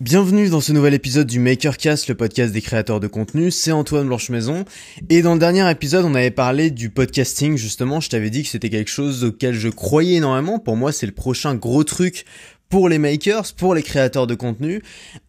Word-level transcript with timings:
Bienvenue 0.00 0.48
dans 0.48 0.60
ce 0.60 0.70
nouvel 0.70 0.94
épisode 0.94 1.26
du 1.26 1.40
Makercast, 1.40 2.06
le 2.06 2.14
podcast 2.14 2.52
des 2.52 2.60
créateurs 2.60 3.00
de 3.00 3.08
contenu. 3.08 3.50
C'est 3.50 3.72
Antoine 3.72 4.06
Blanche-Maison. 4.06 4.64
Et 5.10 5.22
dans 5.22 5.32
le 5.32 5.40
dernier 5.40 5.68
épisode, 5.68 6.04
on 6.04 6.14
avait 6.14 6.30
parlé 6.30 6.70
du 6.70 6.88
podcasting, 6.88 7.56
justement. 7.56 7.98
Je 7.98 8.08
t'avais 8.08 8.30
dit 8.30 8.44
que 8.44 8.48
c'était 8.48 8.70
quelque 8.70 8.92
chose 8.92 9.24
auquel 9.24 9.54
je 9.54 9.68
croyais 9.68 10.18
énormément. 10.18 10.60
Pour 10.60 10.76
moi, 10.76 10.92
c'est 10.92 11.06
le 11.06 11.10
prochain 11.10 11.56
gros 11.56 11.82
truc 11.82 12.26
pour 12.68 12.88
les 12.88 12.98
makers, 12.98 13.54
pour 13.56 13.74
les 13.74 13.82
créateurs 13.82 14.26
de 14.26 14.34
contenu, 14.34 14.82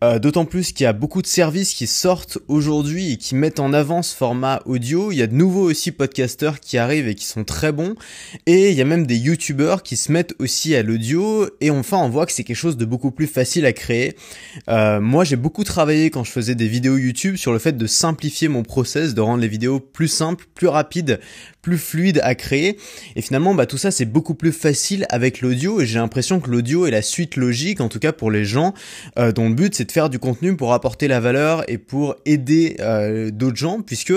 euh, 0.03 0.19
d'autant 0.19 0.45
plus 0.45 0.73
qu'il 0.73 0.83
y 0.83 0.87
a 0.87 0.93
beaucoup 0.93 1.21
de 1.21 1.27
services 1.27 1.73
qui 1.73 1.87
sortent 1.87 2.37
aujourd'hui 2.47 3.13
et 3.13 3.17
qui 3.17 3.33
mettent 3.35 3.61
en 3.61 3.71
avant 3.71 4.01
ce 4.01 4.15
format 4.15 4.61
audio. 4.65 5.11
Il 5.11 5.17
y 5.17 5.21
a 5.21 5.27
de 5.27 5.33
nouveaux 5.33 5.69
aussi 5.69 5.91
podcasteurs 5.91 6.59
qui 6.59 6.77
arrivent 6.77 7.07
et 7.07 7.15
qui 7.15 7.25
sont 7.25 7.45
très 7.45 7.71
bons, 7.71 7.95
et 8.45 8.71
il 8.71 8.77
y 8.77 8.81
a 8.81 8.85
même 8.85 9.07
des 9.07 9.15
youtubeurs 9.15 9.83
qui 9.83 9.95
se 9.95 10.11
mettent 10.11 10.33
aussi 10.39 10.75
à 10.75 10.83
l'audio, 10.83 11.47
et 11.61 11.69
enfin 11.69 11.97
on 11.97 12.09
voit 12.09 12.25
que 12.25 12.33
c'est 12.33 12.43
quelque 12.43 12.57
chose 12.57 12.77
de 12.77 12.85
beaucoup 12.85 13.11
plus 13.11 13.27
facile 13.27 13.65
à 13.65 13.73
créer. 13.73 14.15
Euh, 14.67 14.99
moi 14.99 15.23
j'ai 15.23 15.37
beaucoup 15.37 15.63
travaillé 15.63 16.09
quand 16.09 16.25
je 16.25 16.31
faisais 16.31 16.55
des 16.55 16.67
vidéos 16.67 16.97
YouTube 16.97 17.37
sur 17.37 17.53
le 17.53 17.59
fait 17.59 17.77
de 17.77 17.87
simplifier 17.87 18.49
mon 18.49 18.63
process, 18.63 19.13
de 19.13 19.21
rendre 19.21 19.41
les 19.41 19.47
vidéos 19.47 19.79
plus 19.79 20.09
simples, 20.09 20.45
plus 20.55 20.67
rapides, 20.67 21.19
plus 21.61 21.77
fluides 21.77 22.21
à 22.23 22.35
créer, 22.35 22.77
et 23.15 23.21
finalement 23.21 23.53
bah 23.53 23.65
tout 23.65 23.77
ça 23.77 23.91
c'est 23.91 24.05
beaucoup 24.05 24.33
plus 24.33 24.51
facile 24.51 25.05
avec 25.09 25.41
l'audio, 25.41 25.81
et 25.81 25.85
j'ai 25.85 25.99
l'impression 25.99 26.39
que 26.39 26.49
l'audio 26.49 26.85
est 26.85 26.91
la 26.91 27.01
suite 27.01 27.35
logique, 27.35 27.81
en 27.81 27.89
tout 27.89 27.99
cas 27.99 28.11
pour 28.11 28.31
les 28.31 28.45
gens 28.45 28.73
euh, 29.17 29.31
dont 29.31 29.49
le 29.49 29.55
but 29.55 29.75
c'est 29.75 29.85
de 29.85 29.91
faire 29.91 30.09
du 30.09 30.19
contenu 30.19 30.55
pour 30.55 30.73
apporter 30.73 31.07
la 31.07 31.19
valeur 31.19 31.69
et 31.69 31.77
pour 31.77 32.15
aider 32.25 32.77
euh, 32.79 33.31
d'autres 33.31 33.57
gens, 33.57 33.81
puisque 33.81 34.13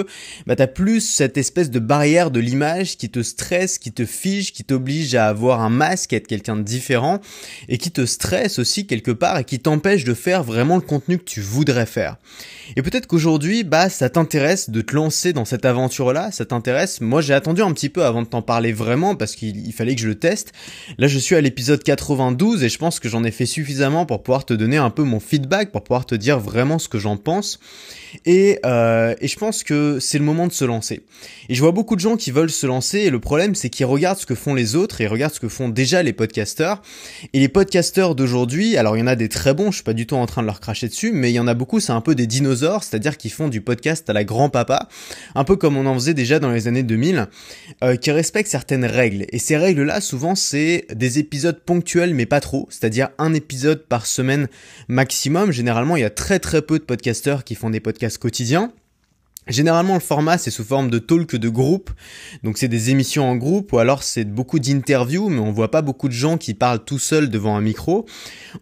bah, 0.47 0.57
tu 0.57 0.63
as 0.63 0.67
plus 0.67 1.01
cette 1.01 1.37
espèce 1.37 1.71
de 1.71 1.79
barrière 1.79 2.31
de 2.31 2.41
l'image 2.41 2.97
qui 2.97 3.11
te 3.11 3.23
stresse, 3.23 3.79
qui 3.79 3.93
te 3.93 4.05
fige, 4.05 4.53
qui 4.53 4.65
t'oblige 4.65 5.15
à 5.15 5.29
avoir 5.29 5.61
un 5.61 5.71
masque, 5.71 6.13
à 6.13 6.17
être 6.17 6.27
quelqu'un 6.27 6.57
de 6.57 6.63
différent, 6.63 7.21
et 7.69 7.79
qui 7.79 7.91
te 7.91 8.07
stresse 8.07 8.59
aussi 8.59 8.87
quelque 8.87 9.11
part 9.11 9.39
et 9.39 9.45
qui 9.45 9.59
t'empêche 9.59 10.05
de 10.05 10.15
faire 10.15 10.43
vraiment 10.43 10.77
le 10.77 10.83
contenu 10.83 11.19
que 11.19 11.25
tu 11.25 11.41
voudrais 11.41 11.87
faire. 11.87 12.17
Et 12.77 12.83
peut-être 12.83 13.07
qu'aujourd'hui, 13.07 13.65
bah, 13.65 13.89
ça 13.89 14.09
t'intéresse 14.09 14.71
de 14.71 14.81
te 14.81 14.95
lancer 14.95 15.33
dans 15.33 15.45
cette 15.45 15.65
aventure-là, 15.65 16.31
ça 16.33 16.45
t'intéresse. 16.45 17.01
Moi, 17.01 17.21
j'ai 17.21 17.32
attendu 17.35 17.63
un 17.63 17.73
petit 17.73 17.89
peu 17.89 18.05
avant 18.05 18.23
de 18.23 18.27
t'en 18.27 18.43
parler 18.43 18.73
vraiment 18.73 19.15
parce 19.15 19.35
qu'il 19.37 19.73
fallait 19.73 19.95
que 19.95 20.01
je 20.01 20.09
le 20.09 20.15
teste. 20.15 20.53
Là, 20.99 21.09
je 21.09 21.19
suis 21.19 21.35
à 21.35 21.41
l'épisode 21.41 21.83
92 21.83 22.63
et 22.63 22.69
je 22.69 22.79
pense 22.79 23.01
que 23.01 23.09
j'en 23.09 23.25
ai 23.25 23.31
fait 23.31 23.47
suffisamment 23.47 24.07
pour 24.07 24.23
pouvoir 24.23 24.45
te 24.45 24.55
donner 24.55 24.77
un 24.77 24.91
peu 24.91 25.03
mon 25.03 25.21
feedback, 25.21 25.73
pour 25.73 25.83
pouvoir 25.83 26.07
te 26.07 26.15
dire 26.15 26.39
vraiment 26.39 26.79
ce 26.79 26.89
que 26.89 26.99
j'en 26.99 27.17
pense. 27.17 27.59
Et, 28.27 28.59
euh, 28.67 29.15
et 29.21 29.29
je 29.29 29.39
pense 29.39 29.63
que 29.65 29.99
c'est 30.01 30.19
le 30.19 30.25
moment 30.25 30.47
de 30.47 30.53
se 30.53 30.65
lancer. 30.65 31.03
Et 31.49 31.55
je 31.55 31.61
vois 31.61 31.73
beaucoup 31.73 31.97
de 31.97 32.01
gens 32.01 32.17
qui 32.17 32.31
veulent 32.31 32.51
se 32.51 32.67
lancer 32.67 32.99
et 33.01 33.11
le 33.11 33.21
problème 33.21 33.55
c'est 33.55 33.71
qu'ils 33.71 33.87
regardent 33.87 34.19
ce 34.19 34.27
que 34.27 34.35
font 34.35 34.55
les 34.55 34.77
autres 34.77 35.01
et 35.01 35.05
ils 35.05 35.09
regardent 35.09 35.35
ce 35.35 35.41
que 35.41 35.49
font 35.49 35.69
déjà 35.69 36.03
les 36.03 36.13
podcasteurs. 36.13 36.83
Et 37.33 37.41
les 37.41 37.49
podcasteurs 37.49 38.15
d'aujourd'hui, 38.15 38.77
alors 38.77 38.97
il 38.97 39.01
y 39.01 39.03
en 39.03 39.07
a 39.07 39.17
des 39.17 39.29
très 39.29 39.55
bons, 39.55 39.71
je 39.71 39.77
suis 39.77 39.85
pas 39.85 39.95
du 39.95 40.07
tout 40.07 40.17
en 40.17 40.27
train 40.27 40.43
de 40.43 40.47
leur 40.47 40.61
cracher 40.61 40.89
dessus, 40.89 41.13
mais 41.13 41.31
il 41.31 41.35
y 41.35 41.41
en 41.41 41.47
a 41.47 41.55
beaucoup, 41.55 41.81
c'est 41.81 41.93
un 41.93 42.01
peu 42.01 42.15
des 42.15 42.27
dinosaures, 42.27 42.85
c'est-à-dire 42.85 43.17
qu'ils 43.17 43.33
font 43.33 43.49
du 43.49 43.61
podcast 43.61 44.09
à 44.11 44.13
la 44.13 44.25
grand-papa, 44.25 44.89
un 45.35 45.45
peu 45.45 45.57
comme 45.57 45.77
on 45.77 45.87
en 45.87 45.95
faisait 45.95 46.15
déjà 46.15 46.39
dans 46.39 46.51
les 46.51 46.69
années 46.69 46.83
2000, 46.83 47.22
euh, 47.83 47.97
qui 47.97 48.11
respectent 48.11 48.51
certaines 48.51 48.85
règles. 48.85 49.27
Et 49.31 49.39
ces 49.39 49.57
règles-là, 49.57 50.01
souvent, 50.01 50.35
c'est 50.35 50.87
des 50.95 51.19
épisodes 51.19 51.61
ponctuels 51.61 52.15
mais 52.15 52.27
pas 52.27 52.41
trop, 52.41 52.67
c'est-à-dire 52.71 52.93
dire 52.93 53.09
un 53.19 53.33
épisode 53.33 53.87
par 53.87 54.07
semaine 54.07 54.49
maximum. 54.87 55.51
Généralement, 55.51 55.97
il 55.97 56.03
y 56.03 56.05
a 56.05 56.11
très 56.11 56.39
très 56.39 56.63
peu 56.63 56.79
de 56.79 56.85
podcasteurs 56.85 57.43
qui 57.43 57.55
font 57.55 57.71
des 57.71 57.81
podcasts 57.81 58.19
quotidiens. 58.19 58.71
Généralement, 59.49 59.95
le 59.95 60.01
format, 60.01 60.39
c'est 60.39 60.53
sous 60.53 60.63
forme 60.63 60.89
de 60.89 61.01
talk 61.01 61.35
de 61.35 61.49
groupe. 61.49 61.91
Donc, 62.45 62.59
c'est 62.59 62.69
des 62.69 62.91
émissions 62.91 63.29
en 63.29 63.35
groupe 63.35 63.73
ou 63.73 63.79
alors 63.79 64.05
c'est 64.05 64.25
beaucoup 64.25 64.61
d'interviews, 64.61 65.29
mais 65.29 65.41
on 65.41 65.51
voit 65.51 65.71
pas 65.71 65.83
beaucoup 65.83 66.09
de 66.09 66.13
gens 66.13 66.39
qui 66.39 66.55
parlent 66.55 66.85
tout 66.85 67.01
seuls 67.01 67.29
devant 67.29 67.57
un 67.57 67.61
micro. 67.61 68.07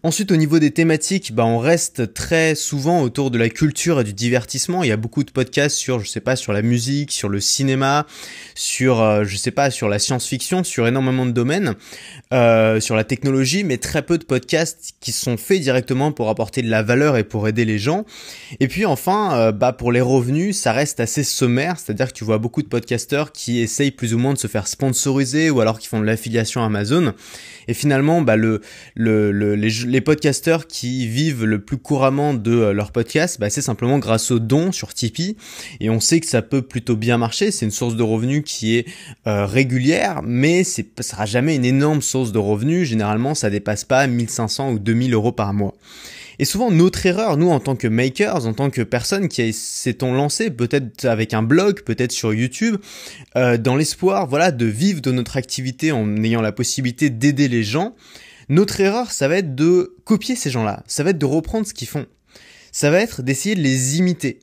Ensuite, 0.01 0.31
au 0.31 0.37
niveau 0.37 0.57
des 0.57 0.71
thématiques, 0.71 1.35
bah, 1.35 1.45
on 1.45 1.59
reste 1.59 2.15
très 2.15 2.55
souvent 2.55 3.01
autour 3.01 3.29
de 3.29 3.37
la 3.37 3.49
culture 3.49 4.01
et 4.01 4.03
du 4.03 4.13
divertissement. 4.13 4.83
Il 4.83 4.89
y 4.89 4.91
a 4.91 4.97
beaucoup 4.97 5.23
de 5.23 5.29
podcasts 5.29 5.75
sur, 5.75 5.99
je 5.99 6.07
sais 6.07 6.19
pas, 6.19 6.35
sur 6.35 6.51
la 6.51 6.63
musique, 6.63 7.11
sur 7.11 7.29
le 7.29 7.39
cinéma, 7.39 8.07
sur, 8.55 9.01
euh, 9.01 9.23
je 9.23 9.37
sais 9.37 9.51
pas, 9.51 9.69
sur 9.69 9.87
la 9.87 9.99
science-fiction, 9.99 10.63
sur 10.63 10.87
énormément 10.87 11.27
de 11.27 11.31
domaines, 11.31 11.75
euh, 12.33 12.79
sur 12.79 12.95
la 12.95 13.03
technologie, 13.03 13.63
mais 13.63 13.77
très 13.77 14.01
peu 14.01 14.17
de 14.17 14.25
podcasts 14.25 14.93
qui 14.99 15.11
sont 15.11 15.37
faits 15.37 15.61
directement 15.61 16.11
pour 16.11 16.29
apporter 16.29 16.63
de 16.63 16.69
la 16.69 16.81
valeur 16.81 17.17
et 17.17 17.23
pour 17.23 17.47
aider 17.47 17.65
les 17.65 17.77
gens. 17.77 18.03
Et 18.59 18.67
puis, 18.67 18.85
enfin, 18.85 19.37
euh, 19.37 19.51
bah, 19.51 19.73
pour 19.73 19.91
les 19.91 20.01
revenus, 20.01 20.57
ça 20.57 20.70
reste 20.71 20.99
assez 20.99 21.23
sommaire, 21.23 21.79
c'est-à-dire 21.79 22.07
que 22.07 22.13
tu 22.13 22.23
vois 22.23 22.37
beaucoup 22.37 22.61
de 22.61 22.67
podcasteurs 22.67 23.31
qui 23.31 23.59
essayent 23.59 23.91
plus 23.91 24.13
ou 24.13 24.17
moins 24.17 24.33
de 24.33 24.37
se 24.37 24.47
faire 24.47 24.67
sponsoriser 24.67 25.49
ou 25.49 25.61
alors 25.61 25.79
qui 25.79 25.87
font 25.87 25.99
de 25.99 26.05
l'affiliation 26.05 26.63
Amazon. 26.63 27.13
Et 27.67 27.73
finalement, 27.73 28.21
bah, 28.21 28.35
le, 28.35 28.61
le, 28.95 29.31
les, 29.55 29.69
les, 29.69 30.01
podcasteurs 30.01 30.67
qui 30.67 31.07
vivent 31.07 31.45
le 31.45 31.61
plus 31.61 31.77
couramment 31.77 32.33
de 32.33 32.51
euh, 32.51 32.73
leur 32.73 32.91
podcast, 32.91 33.39
bah, 33.39 33.49
c'est 33.49 33.61
simplement 33.61 33.99
grâce 33.99 34.31
aux 34.31 34.39
dons 34.39 34.71
sur 34.71 34.93
Tipeee. 34.93 35.37
Et 35.79 35.89
on 35.89 35.99
sait 35.99 36.19
que 36.19 36.27
ça 36.27 36.41
peut 36.41 36.61
plutôt 36.61 36.95
bien 36.95 37.17
marcher. 37.17 37.51
C'est 37.51 37.65
une 37.65 37.71
source 37.71 37.95
de 37.95 38.03
revenus 38.03 38.43
qui 38.45 38.77
est 38.77 38.87
euh, 39.27 39.45
régulière, 39.45 40.21
mais 40.23 40.63
ça 40.63 40.83
sera 41.01 41.25
jamais 41.25 41.55
une 41.55 41.65
énorme 41.65 42.01
source 42.01 42.31
de 42.31 42.39
revenus. 42.39 42.87
Généralement, 42.87 43.35
ça 43.35 43.49
dépasse 43.49 43.85
pas 43.85 44.07
1500 44.07 44.71
ou 44.71 44.79
2000 44.79 45.13
euros 45.13 45.31
par 45.31 45.53
mois. 45.53 45.73
Et 46.41 46.45
souvent, 46.45 46.71
notre 46.71 47.05
erreur, 47.05 47.37
nous, 47.37 47.51
en 47.51 47.59
tant 47.59 47.75
que 47.75 47.87
makers, 47.87 48.47
en 48.47 48.53
tant 48.53 48.71
que 48.71 48.81
personnes 48.81 49.27
qui 49.27 49.53
s'étant 49.53 50.11
lancé, 50.11 50.49
peut-être 50.49 51.05
avec 51.05 51.35
un 51.35 51.43
blog, 51.43 51.83
peut-être 51.83 52.11
sur 52.11 52.33
YouTube, 52.33 52.77
euh, 53.35 53.59
dans 53.59 53.75
l'espoir, 53.75 54.25
voilà, 54.25 54.49
de 54.49 54.65
vivre 54.65 55.01
de 55.01 55.11
notre 55.11 55.37
activité 55.37 55.91
en 55.91 56.15
ayant 56.23 56.41
la 56.41 56.51
possibilité 56.51 57.11
d'aider 57.11 57.47
les 57.47 57.61
gens, 57.61 57.93
notre 58.49 58.81
erreur, 58.81 59.11
ça 59.11 59.27
va 59.27 59.37
être 59.37 59.53
de 59.53 59.95
copier 60.03 60.35
ces 60.35 60.49
gens-là. 60.49 60.81
Ça 60.87 61.03
va 61.03 61.11
être 61.11 61.19
de 61.19 61.27
reprendre 61.27 61.67
ce 61.67 61.75
qu'ils 61.75 61.87
font. 61.87 62.07
Ça 62.71 62.89
va 62.89 63.01
être 63.01 63.21
d'essayer 63.21 63.53
de 63.53 63.61
les 63.61 63.99
imiter. 63.99 64.39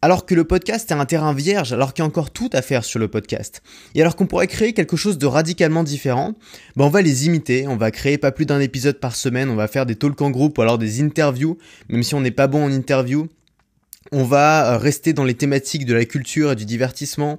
Alors 0.00 0.26
que 0.26 0.34
le 0.34 0.44
podcast 0.44 0.90
est 0.90 0.94
un 0.94 1.04
terrain 1.04 1.32
vierge, 1.32 1.72
alors 1.72 1.94
qu'il 1.94 2.02
y 2.02 2.04
a 2.04 2.08
encore 2.08 2.30
tout 2.30 2.50
à 2.52 2.62
faire 2.62 2.84
sur 2.84 2.98
le 2.98 3.08
podcast. 3.08 3.62
Et 3.94 4.00
alors 4.00 4.16
qu'on 4.16 4.26
pourrait 4.26 4.48
créer 4.48 4.72
quelque 4.72 4.96
chose 4.96 5.18
de 5.18 5.26
radicalement 5.26 5.84
différent, 5.84 6.34
ben 6.76 6.86
on 6.86 6.90
va 6.90 7.02
les 7.02 7.26
imiter, 7.26 7.68
on 7.68 7.76
va 7.76 7.90
créer 7.90 8.18
pas 8.18 8.32
plus 8.32 8.46
d'un 8.46 8.60
épisode 8.60 8.98
par 8.98 9.14
semaine, 9.14 9.48
on 9.48 9.56
va 9.56 9.68
faire 9.68 9.86
des 9.86 9.94
talks 9.94 10.20
en 10.20 10.30
groupe 10.30 10.58
ou 10.58 10.62
alors 10.62 10.78
des 10.78 11.00
interviews, 11.02 11.56
même 11.88 12.02
si 12.02 12.14
on 12.14 12.20
n'est 12.20 12.32
pas 12.32 12.48
bon 12.48 12.64
en 12.64 12.72
interview, 12.72 13.28
on 14.10 14.24
va 14.24 14.74
euh, 14.74 14.78
rester 14.78 15.12
dans 15.12 15.24
les 15.24 15.34
thématiques 15.34 15.86
de 15.86 15.94
la 15.94 16.04
culture 16.04 16.52
et 16.52 16.56
du 16.56 16.64
divertissement. 16.64 17.38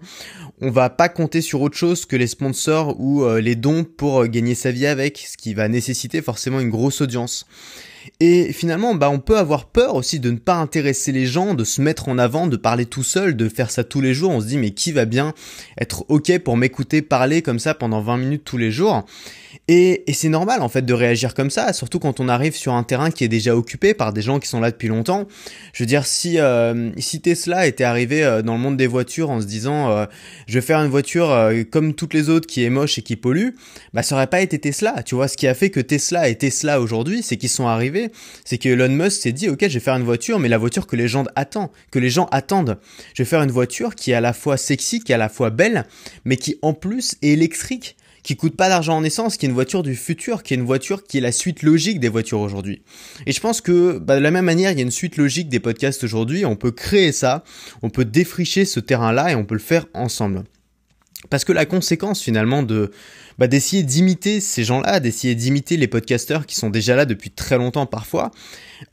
On 0.61 0.71
va 0.71 0.89
pas 0.89 1.09
compter 1.09 1.41
sur 1.41 1.61
autre 1.61 1.77
chose 1.77 2.05
que 2.05 2.15
les 2.15 2.27
sponsors 2.27 2.99
ou 2.99 3.23
euh, 3.23 3.41
les 3.41 3.55
dons 3.55 3.83
pour 3.83 4.21
euh, 4.21 4.27
gagner 4.27 4.55
sa 4.55 4.71
vie 4.71 4.87
avec, 4.87 5.17
ce 5.17 5.37
qui 5.37 5.53
va 5.53 5.67
nécessiter 5.67 6.21
forcément 6.21 6.59
une 6.59 6.69
grosse 6.69 7.01
audience. 7.01 7.45
Et 8.19 8.53
finalement, 8.53 8.95
bah, 8.95 9.09
on 9.09 9.19
peut 9.19 9.37
avoir 9.37 9.65
peur 9.65 9.95
aussi 9.95 10.19
de 10.19 10.31
ne 10.31 10.37
pas 10.37 10.55
intéresser 10.55 11.11
les 11.11 11.25
gens, 11.25 11.53
de 11.53 11.63
se 11.63 11.81
mettre 11.81 12.09
en 12.09 12.17
avant, 12.17 12.47
de 12.47 12.57
parler 12.57 12.85
tout 12.85 13.03
seul, 13.03 13.35
de 13.35 13.49
faire 13.49 13.71
ça 13.71 13.83
tous 13.83 14.01
les 14.01 14.13
jours. 14.13 14.31
On 14.31 14.41
se 14.41 14.47
dit, 14.47 14.57
mais 14.57 14.71
qui 14.71 14.91
va 14.91 15.05
bien 15.05 15.33
être 15.79 16.05
OK 16.09 16.37
pour 16.39 16.57
m'écouter 16.57 17.01
parler 17.01 17.41
comme 17.41 17.59
ça 17.59 17.73
pendant 17.73 18.01
20 18.01 18.17
minutes 18.17 18.43
tous 18.43 18.57
les 18.57 18.71
jours? 18.71 19.05
Et, 19.67 20.03
c'est 20.13 20.29
normal 20.29 20.61
en 20.61 20.69
fait 20.69 20.83
de 20.83 20.93
réagir 20.93 21.33
comme 21.33 21.49
ça, 21.49 21.71
surtout 21.73 21.99
quand 21.99 22.19
on 22.19 22.27
arrive 22.27 22.55
sur 22.55 22.73
un 22.73 22.83
terrain 22.83 23.11
qui 23.11 23.23
est 23.23 23.29
déjà 23.29 23.55
occupé 23.55 23.93
par 23.93 24.11
des 24.11 24.21
gens 24.21 24.39
qui 24.39 24.47
sont 24.47 24.59
là 24.59 24.71
depuis 24.71 24.89
longtemps. 24.89 25.27
Je 25.73 25.83
veux 25.83 25.87
dire, 25.87 26.05
si, 26.05 26.37
euh, 26.39 26.91
Tesla 27.23 27.65
était 27.65 27.83
arrivé 27.85 28.23
euh, 28.23 28.41
dans 28.41 28.53
le 28.53 28.59
monde 28.59 28.77
des 28.77 28.87
voitures 28.87 29.29
en 29.29 29.39
se 29.39 29.45
disant 29.45 29.89
euh, 29.89 30.05
je 30.47 30.55
vais 30.55 30.61
faire 30.61 30.79
une 30.79 30.89
voiture 30.89 31.33
comme 31.71 31.93
toutes 31.93 32.13
les 32.13 32.29
autres 32.29 32.47
qui 32.47 32.63
est 32.63 32.69
moche 32.69 32.97
et 32.97 33.01
qui 33.01 33.15
pollue, 33.15 33.51
bah 33.93 34.03
ça 34.03 34.15
aurait 34.15 34.27
pas 34.27 34.41
été 34.41 34.59
Tesla. 34.59 35.01
Tu 35.03 35.15
vois, 35.15 35.27
ce 35.27 35.37
qui 35.37 35.47
a 35.47 35.53
fait 35.53 35.69
que 35.69 35.79
Tesla 35.79 36.29
est 36.29 36.35
Tesla 36.35 36.81
aujourd'hui, 36.81 37.23
c'est 37.23 37.37
qu'ils 37.37 37.49
sont 37.49 37.67
arrivés, 37.67 37.92
c'est 38.45 38.57
que 38.57 38.69
Elon 38.69 38.89
Musk 38.89 39.21
s'est 39.21 39.31
dit 39.31 39.49
ok, 39.49 39.59
je 39.61 39.73
vais 39.73 39.79
faire 39.79 39.95
une 39.95 40.03
voiture, 40.03 40.39
mais 40.39 40.49
la 40.49 40.57
voiture 40.57 40.87
que 40.87 40.95
les 40.95 41.07
gens 41.07 41.25
attendent, 41.35 41.69
que 41.91 41.99
les 41.99 42.09
gens 42.09 42.27
attendent. 42.31 42.79
Je 43.13 43.23
vais 43.23 43.29
faire 43.29 43.41
une 43.41 43.51
voiture 43.51 43.95
qui 43.95 44.11
est 44.11 44.15
à 44.15 44.21
la 44.21 44.33
fois 44.33 44.57
sexy, 44.57 44.99
qui 44.99 45.11
est 45.11 45.15
à 45.15 45.19
la 45.19 45.29
fois 45.29 45.49
belle, 45.49 45.85
mais 46.25 46.37
qui 46.37 46.57
en 46.61 46.73
plus 46.73 47.15
est 47.21 47.29
électrique 47.29 47.97
qui 48.23 48.37
coûte 48.37 48.55
pas 48.55 48.69
d'argent 48.69 48.97
en 48.97 49.03
essence, 49.03 49.37
qui 49.37 49.45
est 49.45 49.49
une 49.49 49.53
voiture 49.53 49.83
du 49.83 49.95
futur, 49.95 50.43
qui 50.43 50.53
est 50.53 50.57
une 50.57 50.63
voiture 50.63 51.03
qui 51.03 51.17
est 51.17 51.21
la 51.21 51.31
suite 51.31 51.61
logique 51.61 51.99
des 51.99 52.09
voitures 52.09 52.39
aujourd'hui. 52.39 52.81
Et 53.27 53.33
je 53.33 53.39
pense 53.39 53.61
que 53.61 53.99
bah, 53.99 54.15
de 54.15 54.21
la 54.21 54.31
même 54.31 54.45
manière, 54.45 54.71
il 54.71 54.77
y 54.77 54.81
a 54.81 54.83
une 54.83 54.91
suite 54.91 55.17
logique 55.17 55.49
des 55.49 55.59
podcasts 55.59 56.03
aujourd'hui. 56.03 56.45
On 56.45 56.55
peut 56.55 56.71
créer 56.71 57.11
ça, 57.11 57.43
on 57.81 57.89
peut 57.89 58.05
défricher 58.05 58.65
ce 58.65 58.79
terrain-là 58.79 59.31
et 59.31 59.35
on 59.35 59.45
peut 59.45 59.55
le 59.55 59.59
faire 59.59 59.85
ensemble. 59.93 60.43
Parce 61.29 61.45
que 61.45 61.53
la 61.53 61.65
conséquence 61.65 62.21
finalement 62.21 62.63
de 62.63 62.91
bah, 63.39 63.47
d'essayer 63.47 63.83
d'imiter 63.83 64.39
ces 64.39 64.63
gens-là, 64.63 64.99
d'essayer 64.99 65.35
d'imiter 65.35 65.77
les 65.77 65.87
podcasteurs 65.87 66.45
qui 66.45 66.55
sont 66.55 66.69
déjà 66.69 66.95
là 66.95 67.05
depuis 67.05 67.31
très 67.31 67.57
longtemps 67.57 67.85
parfois, 67.85 68.31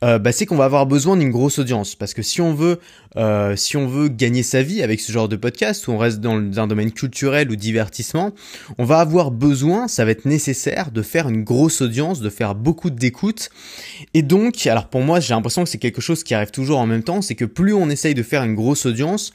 euh, 0.03 0.19
bah, 0.19 0.33
c'est 0.33 0.47
qu'on 0.47 0.57
va 0.57 0.65
avoir 0.65 0.87
besoin 0.87 1.17
d'une 1.17 1.31
grosse 1.31 1.59
audience. 1.59 1.95
Parce 1.95 2.15
que 2.15 2.23
si 2.23 2.41
on 2.41 2.55
veut, 2.55 2.79
euh, 3.17 3.55
si 3.57 3.77
on 3.77 3.87
veut 3.87 4.09
gagner 4.09 4.43
sa 4.43 4.63
vie 4.63 4.83
avec 4.83 5.01
ce 5.01 5.13
genre 5.13 5.29
de 5.29 5.37
podcast, 5.37 5.87
où 5.89 5.93
on 5.93 5.99
reste 5.99 6.21
dans 6.21 6.37
un 6.37 6.67
domaine 6.67 6.93
culturel 6.93 7.51
ou 7.51 7.57
divertissement, 7.57 8.33
on 8.79 8.85
va 8.85 9.01
avoir 9.01 9.31
besoin, 9.31 9.89
ça 9.89 10.05
va 10.05 10.13
être 10.13 10.25
nécessaire 10.25 10.91
de 10.91 11.03
faire 11.03 11.29
une 11.29 11.45
grosse 11.45 11.81
audience, 11.83 12.21
de 12.21 12.31
faire 12.31 12.55
beaucoup 12.55 12.91
d'écoute. 12.91 13.51
Et 14.15 14.23
donc, 14.23 14.67
alors 14.67 14.89
pour 14.89 15.03
moi, 15.03 15.21
j'ai 15.21 15.35
l'impression 15.35 15.65
que 15.65 15.69
c'est 15.69 15.79
quelque 15.79 16.01
chose 16.01 16.25
qui 16.25 16.35
arrive 16.35 16.51
toujours 16.51 16.79
en 16.79 16.87
même 16.87 17.03
temps, 17.03 17.21
c'est 17.21 17.35
que 17.35 17.45
plus 17.45 17.75
on 17.75 17.91
essaye 17.91 18.15
de 18.15 18.23
faire 18.23 18.43
une 18.43 18.55
grosse 18.55 18.87
audience, 18.87 19.33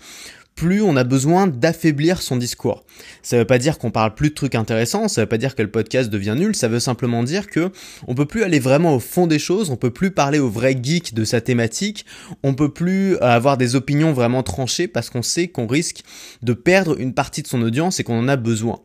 plus 0.56 0.82
on 0.82 0.96
a 0.96 1.04
besoin 1.04 1.48
d'affaiblir 1.48 2.22
son 2.22 2.38
discours. 2.38 2.86
Ça 3.22 3.38
veut 3.38 3.46
pas 3.46 3.58
dire 3.58 3.78
qu'on 3.78 3.92
parle 3.92 4.16
plus 4.16 4.30
de 4.30 4.36
trucs 4.36 4.56
intéressants, 4.56 5.10
ça 5.10 5.22
veut 5.22 5.28
pas 5.28 5.38
dire 5.38 5.54
que 5.54 5.62
le 5.62 5.70
podcast 5.70 6.10
devient 6.10 6.36
nul, 6.38 6.56
ça 6.56 6.70
veut 6.70 6.80
simplement 6.80 7.24
dire 7.24 7.48
que 7.48 7.72
on 8.08 8.16
peut 8.16 8.26
plus 8.26 8.44
aller 8.44 8.60
vraiment 8.60 8.96
au 8.96 9.02
fond 9.02 9.28
des 9.28 9.38
choses, 9.38 9.70
on 9.70 9.76
peut 9.76 9.92
plus 9.92 10.12
parler 10.12 10.40
au 10.40 10.50
vrai 10.50 10.78
geek 10.82 11.14
de 11.14 11.26
sa 11.26 11.42
thématique, 11.42 12.06
on 12.42 12.54
peut 12.54 12.72
plus 12.72 13.18
avoir 13.18 13.58
des 13.58 13.76
opinions 13.76 14.14
vraiment 14.14 14.44
tranchées 14.44 14.88
parce 14.88 15.10
qu'on 15.10 15.22
sait 15.22 15.50
qu'on 15.50 15.68
risque 15.68 16.04
de 16.42 16.54
perdre 16.54 16.98
une 17.00 17.14
partie 17.14 17.42
de 17.42 17.48
son 17.48 17.62
audience 17.62 18.00
et 18.00 18.06
qu'on 18.06 18.20
en 18.20 18.30
a 18.30 18.38
besoin. 18.38 18.80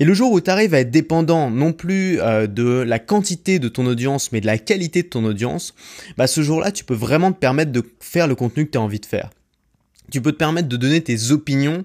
Et 0.00 0.04
le 0.04 0.14
jour 0.14 0.32
où 0.32 0.40
tu 0.40 0.50
arrives 0.50 0.74
à 0.74 0.80
être 0.80 0.90
dépendant 0.90 1.50
non 1.50 1.72
plus 1.72 2.20
euh, 2.20 2.48
de 2.48 2.64
la 2.64 2.98
quantité 2.98 3.60
de 3.60 3.68
ton 3.68 3.86
audience 3.86 4.32
mais 4.32 4.40
de 4.40 4.46
la 4.46 4.58
qualité 4.58 5.04
de 5.04 5.08
ton 5.08 5.24
audience, 5.24 5.74
bah 6.16 6.26
ce 6.26 6.42
jour-là 6.42 6.72
tu 6.72 6.82
peux 6.82 6.94
vraiment 6.94 7.30
te 7.30 7.38
permettre 7.38 7.70
de 7.70 7.84
faire 8.00 8.26
le 8.26 8.34
contenu 8.34 8.66
que 8.66 8.72
tu 8.72 8.78
as 8.78 8.82
envie 8.82 8.98
de 8.98 9.06
faire 9.06 9.30
tu 10.12 10.20
peux 10.20 10.32
te 10.32 10.36
permettre 10.36 10.68
de 10.68 10.76
donner 10.76 11.00
tes 11.02 11.32
opinions 11.32 11.84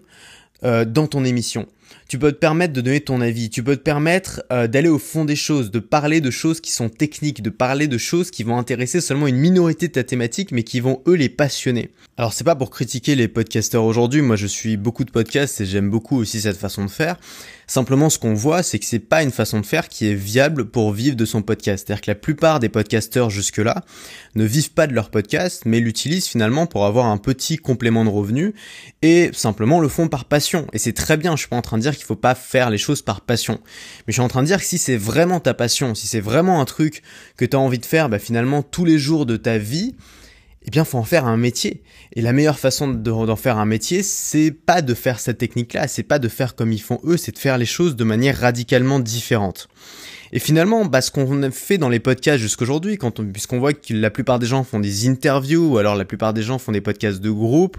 euh, 0.64 0.86
dans 0.86 1.08
ton 1.08 1.24
émission. 1.24 1.66
Tu 2.07 2.18
peux 2.18 2.31
te 2.31 2.38
permettre 2.38 2.74
de 2.74 2.80
donner 2.80 3.01
ton 3.01 3.19
avis, 3.19 3.50
tu 3.50 3.63
peux 3.63 3.75
te 3.75 3.81
permettre 3.81 4.42
euh, 4.54 4.68
d'aller 4.68 4.88
au 4.88 4.98
fond 4.98 5.25
des 5.25 5.36
choses, 5.36 5.71
de 5.71 5.80
parler 5.80 6.21
de 6.21 6.31
choses 6.31 6.62
qui 6.62 6.71
sont 6.71 6.88
techniques, 6.88 7.42
de 7.42 7.50
parler 7.50 7.88
de 7.88 7.98
choses 7.98 8.31
qui 8.31 8.44
vont 8.44 8.57
intéresser 8.57 9.01
seulement 9.01 9.27
une 9.27 9.36
minorité 9.36 9.89
de 9.89 9.94
ta 9.94 10.06
thématique, 10.06 10.54
mais 10.54 10.63
qui 10.63 10.80
vont 10.80 11.01
eux 11.06 11.15
les 11.15 11.27
passionner. 11.27 11.92
Alors 12.15 12.31
c'est 12.31 12.45
pas 12.45 12.56
pour 12.56 12.69
critiquer 12.69 13.15
les 13.15 13.27
podcasteurs 13.27 13.83
aujourd'hui, 13.83 14.21
moi 14.21 14.38
je 14.38 14.48
suis 14.48 14.77
beaucoup 14.77 15.04
de 15.04 15.12
podcasts 15.12 15.59
et 15.59 15.65
j'aime 15.65 15.89
beaucoup 15.89 16.18
aussi 16.18 16.39
cette 16.39 16.57
façon 16.57 16.86
de 16.86 16.89
faire. 16.89 17.18
Simplement, 17.69 18.09
ce 18.09 18.18
qu'on 18.18 18.33
voit, 18.33 18.63
c'est 18.63 18.80
que 18.80 18.86
c'est 18.86 18.98
pas 18.98 19.24
une 19.24 19.31
façon 19.31 19.59
de 19.59 19.65
faire 19.65 19.89
qui 19.89 20.07
est 20.07 20.13
viable 20.13 20.69
pour 20.69 20.94
vivre 20.94 21.18
de 21.18 21.25
son 21.25 21.42
podcast. 21.42 21.86
C'est-à-dire 21.86 22.01
que 22.01 22.09
la 22.09 22.15
plupart 22.15 22.62
des 22.62 22.69
podcasteurs 22.69 23.30
jusque-là 23.30 23.83
ne 24.36 24.45
vivent 24.45 24.71
pas 24.71 24.88
de 24.88 24.94
leur 24.94 25.09
podcast, 25.09 25.63
mais 25.65 25.81
l'utilisent 25.81 26.27
finalement 26.27 26.65
pour 26.65 26.86
avoir 26.86 27.07
un 27.07 27.18
petit 27.18 27.57
complément 27.57 28.06
de 28.06 28.09
revenus 28.09 28.54
et 29.01 29.31
simplement 29.33 29.81
le 29.81 29.89
font 29.89 30.07
par 30.07 30.24
passion. 30.24 30.65
Et 30.71 30.77
c'est 30.77 30.94
très 30.94 31.18
bien. 31.18 31.36
Je 31.36 31.42
suis 31.42 31.50
pas 31.50 31.57
en 31.57 31.62
train 31.62 31.77
de 31.77 31.81
dire 31.81 31.97
qu'il 31.98 32.06
faut 32.06 32.16
pas 32.16 32.36
faire 32.36 32.70
les 32.70 32.78
choses 32.78 33.02
par 33.02 33.22
passion, 33.22 33.60
mais 33.64 34.12
je 34.12 34.14
suis 34.14 34.22
en 34.22 34.28
train 34.28 34.42
de 34.42 34.48
dire 34.48 34.60
que 34.60 34.66
si 34.66 34.78
c'est 34.78 34.98
vraiment 34.98 35.40
ta 35.40 35.54
passion, 35.54 35.96
si 35.96 36.08
c'est 36.08 36.22
vraiment 36.22 36.62
un 36.62 36.66
truc 36.66 37.02
que 37.36 37.46
tu 37.46 37.56
as 37.56 37.60
envie 37.60 37.80
de 37.80 37.86
faire, 37.86 38.10
bah 38.10 38.20
finalement 38.20 38.64
tous 38.64 38.86
les 38.86 38.98
jours 38.98 39.26
de 39.26 39.38
ta 39.38 39.58
vie, 39.58 39.96
eh 40.68 40.70
bien, 40.70 40.84
faut 40.84 40.98
en 40.98 41.04
faire 41.04 41.26
un 41.26 41.38
métier. 41.38 41.82
Et 42.14 42.22
la 42.22 42.34
meilleure 42.34 42.60
façon 42.60 42.90
d'en 42.90 43.36
faire 43.38 43.58
un 43.58 43.66
métier, 43.66 44.04
c'est 44.04 44.52
pas 44.52 44.82
de 44.82 44.94
faire 44.94 45.20
cette 45.22 45.38
technique-là, 45.38 45.88
c'est 45.88 46.04
pas 46.04 46.20
de 46.20 46.28
faire 46.28 46.56
comme 46.56 46.74
ils 46.74 46.82
font 46.82 47.00
eux, 47.06 47.16
c'est 47.16 47.32
de 47.32 47.40
faire 47.40 47.58
les 47.58 47.66
choses 47.66 47.96
de 47.96 48.04
manière 48.04 48.38
radicalement 48.38 49.00
différente. 49.00 49.70
Et 50.34 50.40
finalement, 50.40 50.84
bah, 50.84 51.00
ce 51.00 51.10
qu'on 51.10 51.52
fait 51.52 51.78
dans 51.78 51.88
les 51.88 52.02
podcasts 52.02 52.42
jusqu'aujourd'hui, 52.42 52.98
puisqu'on 53.32 53.60
voit 53.60 53.72
que 53.72 53.94
la 53.94 54.10
plupart 54.10 54.40
des 54.40 54.46
gens 54.46 54.66
font 54.66 54.82
des 54.82 55.08
interviews, 55.08 55.74
ou 55.74 55.78
alors 55.78 55.96
la 55.96 56.04
plupart 56.04 56.34
des 56.34 56.44
gens 56.44 56.58
font 56.58 56.74
des 56.74 56.82
podcasts 56.82 57.22
de 57.22 57.32
groupe, 57.32 57.78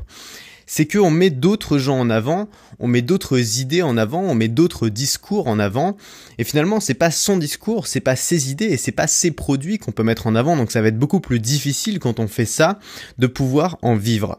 c'est 0.68 0.86
qu'on 0.86 1.10
met 1.10 1.30
d'autres 1.30 1.78
gens 1.78 1.98
en 1.98 2.10
avant, 2.10 2.48
on 2.78 2.86
met 2.86 3.02
d'autres 3.02 3.58
idées 3.58 3.82
en 3.82 3.96
avant, 3.96 4.20
on 4.20 4.34
met 4.34 4.48
d'autres 4.48 4.90
discours 4.90 5.48
en 5.48 5.58
avant, 5.58 5.96
et 6.36 6.44
finalement 6.44 6.78
c'est 6.78 6.94
pas 6.94 7.10
son 7.10 7.38
discours, 7.38 7.88
c'est 7.88 8.00
pas 8.00 8.14
ses 8.14 8.50
idées 8.52 8.66
et 8.66 8.76
c'est 8.76 8.92
pas 8.92 9.06
ses 9.08 9.30
produits 9.32 9.78
qu'on 9.78 9.92
peut 9.92 10.04
mettre 10.04 10.26
en 10.28 10.36
avant, 10.36 10.56
donc 10.56 10.70
ça 10.70 10.82
va 10.82 10.88
être 10.88 10.98
beaucoup 10.98 11.20
plus 11.20 11.40
difficile 11.40 11.98
quand 11.98 12.20
on 12.20 12.28
fait 12.28 12.44
ça 12.44 12.78
de 13.16 13.26
pouvoir 13.26 13.78
en 13.82 13.96
vivre. 13.96 14.38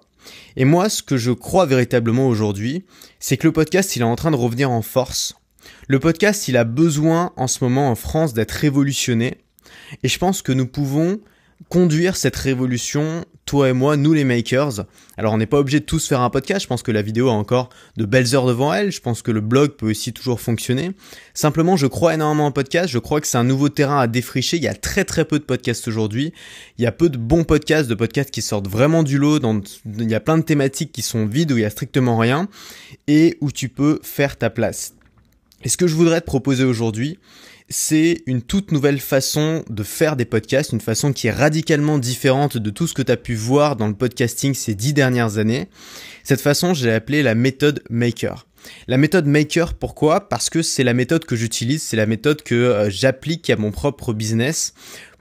Et 0.56 0.66
moi, 0.66 0.90
ce 0.90 1.02
que 1.02 1.18
je 1.18 1.32
crois 1.32 1.66
véritablement 1.66 2.28
aujourd'hui, 2.28 2.86
c'est 3.20 3.38
que 3.38 3.48
le 3.48 3.54
podcast, 3.54 3.96
il 3.96 4.04
est 4.04 4.06
en 4.06 4.16
train 4.16 4.32
de 4.32 4.36
revenir 4.36 4.70
en 4.70 4.84
force. 4.84 5.36
Le 5.88 6.00
podcast, 6.00 6.48
il 6.48 6.58
a 6.58 6.64
besoin 6.64 7.34
en 7.38 7.48
ce 7.48 7.64
moment 7.64 7.90
en 7.90 7.96
France 7.96 8.34
d'être 8.34 8.52
révolutionné. 8.52 9.38
Et 10.04 10.08
je 10.08 10.20
pense 10.20 10.44
que 10.44 10.52
nous 10.52 10.68
pouvons 10.68 11.20
conduire 11.68 12.16
cette 12.16 12.38
révolution, 12.38 13.26
toi 13.46 13.70
et 13.70 13.74
moi, 13.74 13.98
nous 13.98 14.14
les 14.14 14.24
makers. 14.24 14.86
Alors 15.18 15.34
on 15.34 15.38
n'est 15.38 15.46
pas 15.46 15.60
obligé 15.60 15.82
de 15.82 15.86
tous 15.86 16.08
faire 16.08 16.22
un 16.22 16.30
podcast, 16.30 16.64
je 16.64 16.68
pense 16.68 16.84
que 16.84 16.92
la 16.92 17.02
vidéo 17.02 17.28
a 17.30 17.34
encore 17.34 17.70
de 17.98 18.06
belles 18.06 18.34
heures 18.34 18.46
devant 18.46 18.74
elle, 18.74 18.92
je 18.92 19.02
pense 19.02 19.22
que 19.22 19.32
le 19.32 19.42
blog 19.42 19.72
peut 19.72 19.90
aussi 19.90 20.14
toujours 20.14 20.40
fonctionner. 20.40 20.92
Simplement, 21.34 21.76
je 21.76 21.88
crois 21.88 22.14
énormément 22.14 22.46
en 22.46 22.52
podcast, 22.52 22.88
je 22.90 23.00
crois 23.00 23.20
que 23.20 23.28
c'est 23.28 23.38
un 23.38 23.44
nouveau 23.44 23.68
terrain 23.70 24.00
à 24.00 24.08
défricher, 24.08 24.58
il 24.58 24.64
y 24.64 24.68
a 24.68 24.74
très 24.74 25.04
très 25.04 25.26
peu 25.26 25.38
de 25.38 25.44
podcasts 25.44 25.88
aujourd'hui, 25.88 26.34
il 26.78 26.84
y 26.84 26.88
a 26.88 26.92
peu 26.92 27.10
de 27.10 27.18
bons 27.18 27.44
podcasts, 27.44 27.90
de 27.90 27.96
podcasts 27.96 28.32
qui 28.32 28.42
sortent 28.42 28.68
vraiment 28.68 29.04
du 29.04 29.18
lot, 29.18 29.40
dans... 29.40 29.60
il 29.86 30.10
y 30.10 30.16
a 30.16 30.22
plein 30.22 30.38
de 30.38 30.44
thématiques 30.44 30.92
qui 30.92 31.02
sont 31.02 31.26
vides, 31.26 31.52
où 31.52 31.58
il 31.58 31.62
y 31.62 31.66
a 31.66 31.70
strictement 31.70 32.18
rien, 32.18 32.48
et 33.08 33.38
où 33.42 33.52
tu 33.52 33.68
peux 33.68 34.00
faire 34.02 34.38
ta 34.38 34.50
place. 34.50 34.94
Et 35.64 35.70
ce 35.70 35.76
que 35.76 35.88
je 35.88 35.96
voudrais 35.96 36.22
te 36.22 36.26
proposer 36.26 36.64
aujourd'hui, 36.64 37.20
c'est 37.70 38.24
une 38.26 38.42
toute 38.42 38.72
nouvelle 38.72 39.00
façon 39.00 39.64
de 39.70 39.84
faire 39.84 40.16
des 40.16 40.26
podcasts, 40.26 40.72
une 40.72 40.82
façon 40.82 41.14
qui 41.14 41.28
est 41.28 41.32
radicalement 41.32 42.00
différente 42.00 42.58
de 42.58 42.70
tout 42.70 42.88
ce 42.88 42.94
que 42.94 43.02
tu 43.02 43.12
as 43.12 43.18
pu 43.18 43.36
voir 43.36 43.76
dans 43.76 43.88
le 43.88 43.94
podcasting 43.94 44.54
ces 44.54 44.76
dix 44.76 44.94
dernières 44.94 45.38
années. 45.38 45.68
Cette 46.24 46.42
façon, 46.42 46.74
j'ai 46.74 46.92
appelé 46.92 47.22
la 47.22 47.36
méthode 47.36 47.84
Maker. 47.90 48.48
La 48.88 48.98
méthode 48.98 49.26
Maker, 49.26 49.76
pourquoi? 49.76 50.30
Parce 50.30 50.50
que 50.50 50.62
c'est 50.62 50.84
la 50.84 50.94
méthode 50.94 51.26
que 51.26 51.36
j'utilise, 51.36 51.84
c'est 51.84 51.98
la 51.98 52.06
méthode 52.06 52.42
que 52.42 52.56
euh, 52.56 52.90
j'applique 52.90 53.50
à 53.50 53.56
mon 53.56 53.72
propre 53.72 54.14
business 54.14 54.74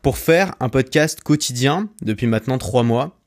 pour 0.02 0.18
faire 0.18 0.54
un 0.60 0.68
podcast 0.68 1.20
quotidien 1.20 1.88
depuis 2.02 2.26
maintenant 2.26 2.58
trois 2.58 2.82
mois. 2.82 3.18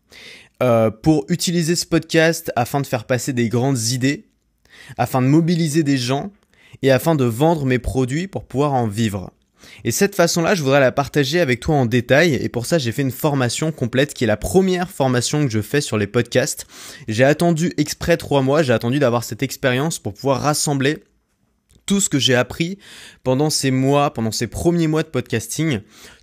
Euh, 0.62 0.92
pour 0.92 1.26
utiliser 1.30 1.76
ce 1.76 1.88
podcast 1.88 2.52
afin 2.56 2.82
de 2.82 2.88
faire 2.88 3.06
passer 3.06 3.34
des 3.34 3.50
grandes 3.50 3.82
idées, 3.90 4.26
afin 4.98 5.22
de 5.22 5.28
mobiliser 5.28 5.82
des 5.82 5.98
gens, 5.98 6.32
et 6.82 6.92
afin 6.92 7.16
de 7.16 7.26
vendre 7.26 7.66
mes 7.66 7.80
produits 7.80 8.28
pour 8.28 8.46
pouvoir 8.46 8.74
en 8.74 8.88
vivre. 8.88 9.32
Et 9.84 9.92
cette 9.92 10.16
façon-là, 10.16 10.56
je 10.56 10.64
voudrais 10.64 10.80
la 10.80 10.92
partager 10.92 11.40
avec 11.40 11.60
toi 11.60 11.76
en 11.76 11.86
détail. 11.86 12.34
Et 12.34 12.50
pour 12.50 12.66
ça, 12.66 12.78
j'ai 12.78 12.92
fait 12.92 13.02
une 13.02 13.12
formation 13.12 13.72
complète 13.72 14.14
qui 14.14 14.24
est 14.24 14.28
la 14.28 14.38
première 14.38 14.90
formation 14.90 15.46
que 15.46 15.52
je 15.52 15.62
fais 15.62 15.82
sur 15.82 15.98
les 15.98 16.08
podcasts. 16.08 16.66
J'ai 17.08 17.24
attendu 17.24 17.72
exprès 17.78 18.18
trois 18.18 18.42
mois, 18.42 18.64
j'ai 18.64 18.74
attendu 18.74 19.00
d'avoir 19.00 19.24
cette 19.24 19.44
expérience 19.44 20.00
pour 20.00 20.14
pouvoir 20.14 20.42
rassembler 20.42 21.04
tout 21.86 22.00
ce 22.00 22.10
que 22.10 22.20
j'ai 22.20 22.36
appris 22.36 22.78
pendant 23.24 23.50
ces 23.50 23.72
mois, 23.72 24.14
pendant 24.14 24.32
ces 24.32 24.48
premiers 24.48 24.88
mois 24.88 25.04
de 25.04 25.10
podcasting, 25.10 25.82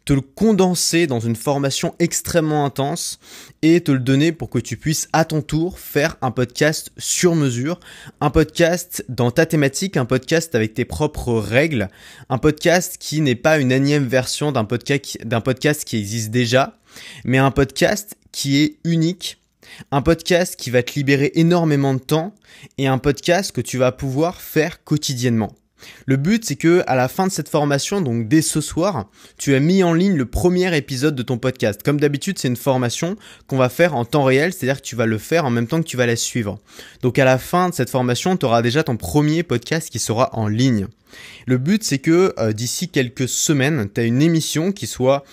te 0.09 0.15
le 0.15 0.23
condenser 0.23 1.07
dans 1.07 1.21
une 1.21 1.37
formation 1.37 1.95
extrêmement 1.99 2.65
intense 2.65 3.19
et 3.61 3.83
te 3.83 3.93
le 3.93 3.99
donner 3.99 4.33
pour 4.33 4.49
que 4.49 4.59
tu 4.59 4.79
puisses 4.79 5.07
à 5.13 5.27
ton 5.27 5.43
tour 5.43 5.79
faire 5.79 6.17
un 6.23 6.31
podcast 6.31 6.91
sur 6.97 7.35
mesure, 7.35 7.79
un 8.23 8.31
podcast 8.31 9.05
dans 9.11 9.31
ta 9.31 9.45
thématique, 9.45 9.99
un 9.99 10.07
podcast 10.07 10.55
avec 10.55 10.73
tes 10.73 10.87
propres 10.87 11.35
règles, 11.35 11.91
un 12.31 12.39
podcast 12.39 12.97
qui 12.99 13.21
n'est 13.21 13.35
pas 13.35 13.59
une 13.59 13.71
énième 13.71 14.07
version 14.07 14.51
d'un 14.51 14.65
podcast, 14.65 15.19
d'un 15.27 15.43
podcast 15.43 15.85
qui 15.85 15.99
existe 15.99 16.31
déjà, 16.31 16.79
mais 17.27 17.37
un 17.37 17.51
podcast 17.51 18.17
qui 18.33 18.63
est 18.63 18.79
unique. 18.85 19.43
Un 19.91 20.01
podcast 20.01 20.57
qui 20.57 20.71
va 20.71 20.83
te 20.83 20.95
libérer 20.95 21.33
énormément 21.35 21.93
de 21.93 21.99
temps 21.99 22.35
et 22.79 22.87
un 22.87 22.97
podcast 22.97 23.53
que 23.53 23.61
tu 23.61 23.77
vas 23.77 23.93
pouvoir 23.93 24.41
faire 24.41 24.83
quotidiennement. 24.83 25.58
Le 26.07 26.17
but, 26.17 26.45
c'est 26.45 26.57
que 26.57 26.83
à 26.87 26.97
la 26.97 27.09
fin 27.09 27.27
de 27.27 27.33
cette 27.33 27.49
formation, 27.49 28.01
donc 28.01 28.29
dès 28.29 28.43
ce 28.43 28.61
soir, 28.61 29.09
tu 29.37 29.55
as 29.55 29.61
mis 29.61 29.83
en 29.83 29.93
ligne 29.93 30.17
le 30.17 30.27
premier 30.27 30.77
épisode 30.77 31.15
de 31.15 31.23
ton 31.23 31.39
podcast. 31.39 31.83
Comme 31.83 32.01
d'habitude, 32.01 32.39
c'est 32.39 32.49
une 32.49 32.57
formation 32.57 33.17
qu'on 33.47 33.57
va 33.57 33.69
faire 33.69 33.95
en 33.95 34.05
temps 34.05 34.25
réel, 34.25 34.53
c'est-à-dire 34.53 34.81
que 34.81 34.87
tu 34.87 34.97
vas 34.97 35.07
le 35.07 35.19
faire 35.19 35.45
en 35.45 35.51
même 35.51 35.67
temps 35.67 35.81
que 35.81 35.87
tu 35.87 35.97
vas 35.97 36.07
la 36.07 36.17
suivre. 36.17 36.59
Donc 37.03 37.19
à 37.19 37.25
la 37.25 37.39
fin 37.39 37.69
de 37.69 37.75
cette 37.75 37.91
formation, 37.91 38.37
tu 38.37 38.47
auras 38.47 38.63
déjà 38.63 38.83
ton 38.83 38.97
premier 38.97 39.43
podcast 39.43 39.91
qui 39.91 39.99
sera 39.99 40.31
en 40.33 40.49
ligne. 40.49 40.89
Le 41.47 41.59
but, 41.59 41.83
c'est 41.83 41.99
que 41.99 42.35
euh, 42.39 42.53
d'ici 42.53 42.89
quelques 42.89 43.29
semaines, 43.29 43.89
tu 43.93 44.01
as 44.01 44.05
une 44.05 44.21
émission 44.21 44.73
qui 44.73 44.87
soit 44.87 45.25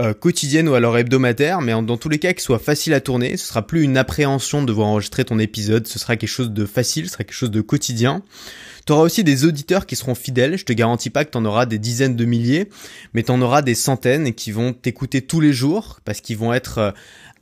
euh, 0.00 0.14
quotidienne 0.14 0.68
ou 0.68 0.74
alors 0.74 0.96
hebdomadaire, 0.96 1.60
mais 1.60 1.72
dans 1.72 1.96
tous 1.96 2.08
les 2.08 2.18
cas, 2.18 2.32
qui 2.32 2.42
soit 2.42 2.58
facile 2.58 2.94
à 2.94 3.00
tourner. 3.00 3.36
Ce 3.36 3.46
sera 3.46 3.66
plus 3.66 3.82
une 3.82 3.96
appréhension 3.96 4.62
de 4.62 4.66
devoir 4.66 4.88
enregistrer 4.88 5.24
ton 5.24 5.38
épisode, 5.38 5.86
ce 5.86 5.98
sera 5.98 6.16
quelque 6.16 6.28
chose 6.28 6.50
de 6.50 6.66
facile, 6.66 7.06
ce 7.06 7.12
sera 7.12 7.24
quelque 7.24 7.36
chose 7.36 7.50
de 7.50 7.60
quotidien. 7.60 8.22
Tu 8.86 8.92
auras 8.92 9.02
aussi 9.02 9.24
des 9.24 9.44
auditeurs 9.44 9.86
qui 9.86 9.96
seront 9.96 10.14
fidèles. 10.14 10.58
Je 10.58 10.64
te 10.64 10.72
garantis 10.72 11.10
pas 11.10 11.24
que 11.24 11.30
tu 11.30 11.38
auras 11.38 11.66
des 11.66 11.78
dizaines 11.78 12.16
de 12.16 12.24
milliers, 12.24 12.68
mais 13.14 13.22
tu 13.22 13.32
en 13.32 13.40
auras 13.40 13.62
des 13.62 13.74
centaines 13.74 14.34
qui 14.34 14.52
vont 14.52 14.74
t'écouter 14.74 15.22
tous 15.22 15.40
les 15.40 15.52
jours 15.52 16.00
parce 16.04 16.20
qu'ils 16.20 16.36
vont 16.36 16.52
être 16.52 16.78
euh, 16.78 16.90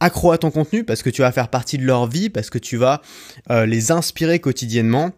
accro 0.01 0.33
à 0.33 0.39
ton 0.39 0.51
contenu, 0.51 0.85
parce 0.85 1.03
que 1.03 1.11
tu 1.11 1.23
vas 1.23 1.33
faire 1.33 1.49
partie 1.49 1.79
de 1.79 1.85
leur 1.85 2.07
vie, 2.07 2.29
parce 2.29 2.51
que 2.51 2.59
tu 2.59 2.77
vas 2.77 3.03
les 3.49 3.93
inspirer 3.93 4.41
quotidiennement 4.41 5.13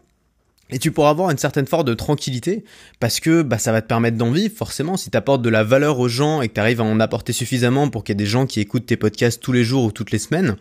et 0.71 0.79
tu 0.79 0.91
pourras 0.91 1.11
avoir 1.11 1.29
une 1.29 1.37
certaine 1.37 1.67
forme 1.67 1.83
de 1.83 1.93
tranquillité 1.93 2.63
parce 2.99 3.19
que 3.19 3.43
bah, 3.43 3.59
ça 3.59 3.71
va 3.71 3.81
te 3.81 3.87
permettre 3.87 4.17
d'en 4.17 4.31
vivre 4.31 4.55
forcément. 4.55 4.97
Si 4.97 5.11
tu 5.11 5.17
apportes 5.17 5.43
de 5.43 5.49
la 5.49 5.63
valeur 5.63 5.99
aux 5.99 6.07
gens 6.07 6.41
et 6.41 6.49
que 6.49 6.53
tu 6.55 6.59
arrives 6.59 6.81
à 6.81 6.83
en 6.83 6.99
apporter 6.99 7.33
suffisamment 7.33 7.89
pour 7.89 8.03
qu'il 8.03 8.13
y 8.13 8.15
ait 8.15 8.23
des 8.23 8.25
gens 8.25 8.47
qui 8.47 8.61
écoutent 8.61 8.87
tes 8.87 8.97
podcasts 8.97 9.41
tous 9.41 9.51
les 9.51 9.63
jours 9.63 9.83
ou 9.83 9.91
toutes 9.91 10.11
les 10.11 10.17
semaines, 10.17 10.55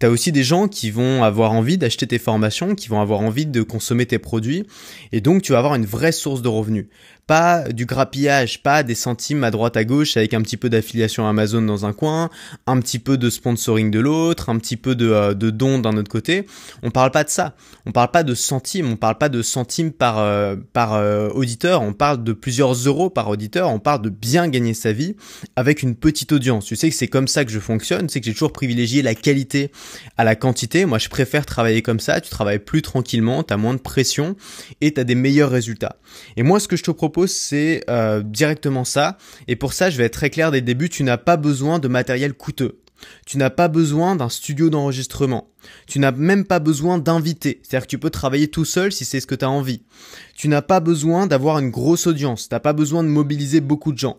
tu 0.00 0.06
as 0.06 0.10
aussi 0.10 0.32
des 0.32 0.42
gens 0.42 0.66
qui 0.66 0.90
vont 0.90 1.22
avoir 1.22 1.52
envie 1.52 1.78
d'acheter 1.78 2.06
tes 2.06 2.18
formations, 2.18 2.74
qui 2.74 2.88
vont 2.88 3.00
avoir 3.00 3.20
envie 3.20 3.46
de 3.46 3.62
consommer 3.62 4.06
tes 4.06 4.18
produits 4.18 4.66
et 5.12 5.20
donc 5.20 5.42
tu 5.42 5.52
vas 5.52 5.58
avoir 5.58 5.74
une 5.74 5.84
vraie 5.84 6.12
source 6.12 6.42
de 6.42 6.48
revenus. 6.48 6.86
pas 7.26 7.68
du 7.68 7.86
grappillage, 7.86 8.60
pas 8.60 8.82
des 8.82 8.96
centimes 8.96 9.44
à 9.44 9.52
droite 9.52 9.76
à 9.76 9.84
gauche 9.84 10.16
avec 10.16 10.34
un 10.34 10.42
petit 10.42 10.56
peu 10.56 10.68
d'affiliation 10.68 11.28
Amazon 11.28 11.62
dans 11.62 11.86
un 11.86 11.92
coin, 11.92 12.28
un 12.66 12.80
petit 12.80 12.98
peu 12.98 13.16
de 13.18 13.30
sponsoring 13.30 13.92
de 13.92 14.00
l'autre, 14.00 14.48
un 14.48 14.58
petit 14.58 14.76
peu 14.76 14.96
de, 14.96 15.08
euh, 15.08 15.34
dons 15.34 15.78
d'un 15.78 15.96
autre 15.96 16.10
côté. 16.10 16.44
On 16.82 16.90
parle 16.90 17.12
pas 17.12 17.22
de 17.22 17.28
ça. 17.28 17.54
On 17.86 17.92
parle 17.92 18.10
pas 18.10 18.24
de 18.24 18.34
centimes, 18.34 18.90
on 18.90 18.96
parle 18.96 19.16
pas 19.16 19.28
de 19.28 19.42
centimes 19.42 19.92
par, 19.92 20.18
euh, 20.18 20.56
par 20.72 20.94
euh, 20.94 21.28
auditeur, 21.28 21.82
on 21.82 21.92
parle 21.92 22.24
de 22.24 22.32
plusieurs 22.32 22.72
euros 22.72 23.10
par 23.10 23.28
auditeur, 23.28 23.70
on 23.70 23.78
parle 23.78 24.02
de 24.02 24.10
bien 24.10 24.48
gagner 24.48 24.74
sa 24.74 24.92
vie 24.92 25.14
avec 25.54 25.84
une 25.84 25.94
petite 25.94 26.32
audience. 26.32 26.64
Tu 26.64 26.74
sais 26.74 26.90
que 26.90 26.96
c'est 26.96 27.06
comme 27.06 27.28
ça 27.28 27.44
que 27.44 27.52
je 27.52 27.60
fonctionne, 27.60 28.08
c'est 28.08 28.18
que 28.20 28.26
j'ai 28.26 28.32
toujours 28.32 28.52
privilégié 28.52 29.02
la 29.02 29.14
qualité 29.14 29.70
à 30.16 30.24
la 30.24 30.36
quantité. 30.36 30.84
Moi, 30.84 30.98
je 30.98 31.08
préfère 31.08 31.46
travailler 31.46 31.82
comme 31.82 32.00
ça, 32.00 32.20
tu 32.20 32.30
travailles 32.30 32.58
plus 32.58 32.82
tranquillement, 32.82 33.42
tu 33.42 33.52
as 33.52 33.56
moins 33.56 33.74
de 33.74 33.80
pression 33.80 34.36
et 34.80 34.94
tu 34.94 35.00
as 35.00 35.04
des 35.04 35.14
meilleurs 35.14 35.50
résultats. 35.50 35.96
Et 36.36 36.42
moi, 36.42 36.60
ce 36.60 36.68
que 36.68 36.76
je 36.76 36.82
te 36.82 36.90
propose, 36.90 37.32
c'est 37.32 37.84
euh, 37.88 38.22
directement 38.22 38.84
ça. 38.84 39.18
Et 39.48 39.56
pour 39.56 39.72
ça, 39.72 39.90
je 39.90 39.96
vais 39.96 40.04
être 40.04 40.14
très 40.14 40.30
clair 40.30 40.50
dès 40.50 40.60
le 40.60 40.66
début, 40.66 40.88
tu 40.88 41.02
n'as 41.02 41.18
pas 41.18 41.36
besoin 41.36 41.78
de 41.78 41.88
matériel 41.88 42.34
coûteux. 42.34 42.80
Tu 43.26 43.38
n'as 43.38 43.50
pas 43.50 43.68
besoin 43.68 44.16
d'un 44.16 44.28
studio 44.28 44.70
d'enregistrement. 44.70 45.48
Tu 45.86 45.98
n'as 45.98 46.12
même 46.12 46.44
pas 46.44 46.58
besoin 46.58 46.98
d'inviter. 46.98 47.60
C'est-à-dire 47.62 47.86
que 47.86 47.90
tu 47.90 47.98
peux 47.98 48.10
travailler 48.10 48.48
tout 48.48 48.64
seul 48.64 48.92
si 48.92 49.04
c'est 49.04 49.20
ce 49.20 49.26
que 49.26 49.34
tu 49.34 49.44
as 49.44 49.50
envie. 49.50 49.82
Tu 50.40 50.48
n'as 50.48 50.62
pas 50.62 50.80
besoin 50.80 51.26
d'avoir 51.26 51.58
une 51.58 51.68
grosse 51.68 52.06
audience. 52.06 52.48
T'as 52.48 52.60
pas 52.60 52.72
besoin 52.72 53.02
de 53.02 53.10
mobiliser 53.10 53.60
beaucoup 53.60 53.92
de 53.92 53.98
gens. 53.98 54.16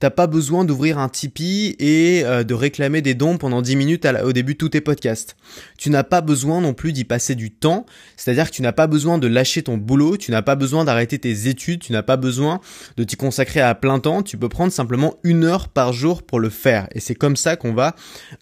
T'as 0.00 0.10
pas 0.10 0.26
besoin 0.26 0.64
d'ouvrir 0.64 0.98
un 0.98 1.08
Tipeee 1.08 1.76
et 1.78 2.24
euh, 2.24 2.42
de 2.42 2.54
réclamer 2.54 3.02
des 3.02 3.14
dons 3.14 3.38
pendant 3.38 3.62
10 3.62 3.76
minutes 3.76 4.04
au 4.24 4.32
début 4.32 4.54
de 4.54 4.58
tous 4.58 4.70
tes 4.70 4.80
podcasts. 4.80 5.36
Tu 5.78 5.90
n'as 5.90 6.02
pas 6.02 6.22
besoin 6.22 6.60
non 6.60 6.74
plus 6.74 6.92
d'y 6.92 7.04
passer 7.04 7.36
du 7.36 7.52
temps. 7.52 7.86
C'est-à-dire 8.16 8.50
que 8.50 8.56
tu 8.56 8.62
n'as 8.62 8.72
pas 8.72 8.88
besoin 8.88 9.18
de 9.18 9.28
lâcher 9.28 9.62
ton 9.62 9.76
boulot. 9.76 10.16
Tu 10.16 10.32
n'as 10.32 10.42
pas 10.42 10.56
besoin 10.56 10.84
d'arrêter 10.84 11.20
tes 11.20 11.46
études. 11.46 11.78
Tu 11.78 11.92
n'as 11.92 12.02
pas 12.02 12.16
besoin 12.16 12.60
de 12.96 13.04
t'y 13.04 13.14
consacrer 13.14 13.60
à 13.60 13.72
plein 13.76 14.00
temps. 14.00 14.24
Tu 14.24 14.36
peux 14.36 14.48
prendre 14.48 14.72
simplement 14.72 15.18
une 15.22 15.44
heure 15.44 15.68
par 15.68 15.92
jour 15.92 16.24
pour 16.24 16.40
le 16.40 16.50
faire. 16.50 16.88
Et 16.96 16.98
c'est 16.98 17.14
comme 17.14 17.36
ça 17.36 17.54
qu'on 17.54 17.74
va 17.74 17.94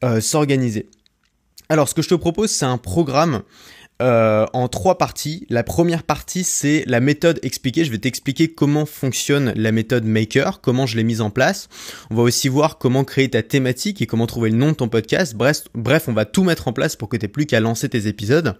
euh, 0.02 0.23
s'organiser. 0.23 0.88
Alors, 1.68 1.90
ce 1.90 1.94
que 1.94 2.00
je 2.00 2.08
te 2.08 2.14
propose, 2.14 2.50
c'est 2.50 2.64
un 2.64 2.78
programme 2.78 3.42
euh, 4.00 4.46
en 4.52 4.68
trois 4.68 4.96
parties. 4.96 5.46
La 5.48 5.64
première 5.64 6.04
partie, 6.04 6.44
c'est 6.44 6.84
la 6.86 7.00
méthode 7.00 7.40
expliquée. 7.42 7.84
Je 7.84 7.90
vais 7.90 7.98
t'expliquer 7.98 8.48
comment 8.48 8.86
fonctionne 8.86 9.52
la 9.56 9.72
méthode 9.72 10.04
Maker, 10.04 10.60
comment 10.60 10.86
je 10.86 10.96
l'ai 10.96 11.04
mise 11.04 11.20
en 11.20 11.30
place. 11.30 11.68
On 12.10 12.14
va 12.14 12.22
aussi 12.22 12.48
voir 12.48 12.78
comment 12.78 13.04
créer 13.04 13.28
ta 13.28 13.42
thématique 13.42 14.00
et 14.00 14.06
comment 14.06 14.26
trouver 14.26 14.50
le 14.50 14.56
nom 14.56 14.68
de 14.68 14.76
ton 14.76 14.88
podcast. 14.88 15.34
Bref, 15.34 16.08
on 16.08 16.12
va 16.12 16.24
tout 16.24 16.44
mettre 16.44 16.68
en 16.68 16.72
place 16.72 16.94
pour 16.94 17.08
que 17.08 17.16
tu 17.16 17.28
plus 17.28 17.46
qu'à 17.46 17.60
lancer 17.60 17.88
tes 17.88 18.06
épisodes. 18.06 18.56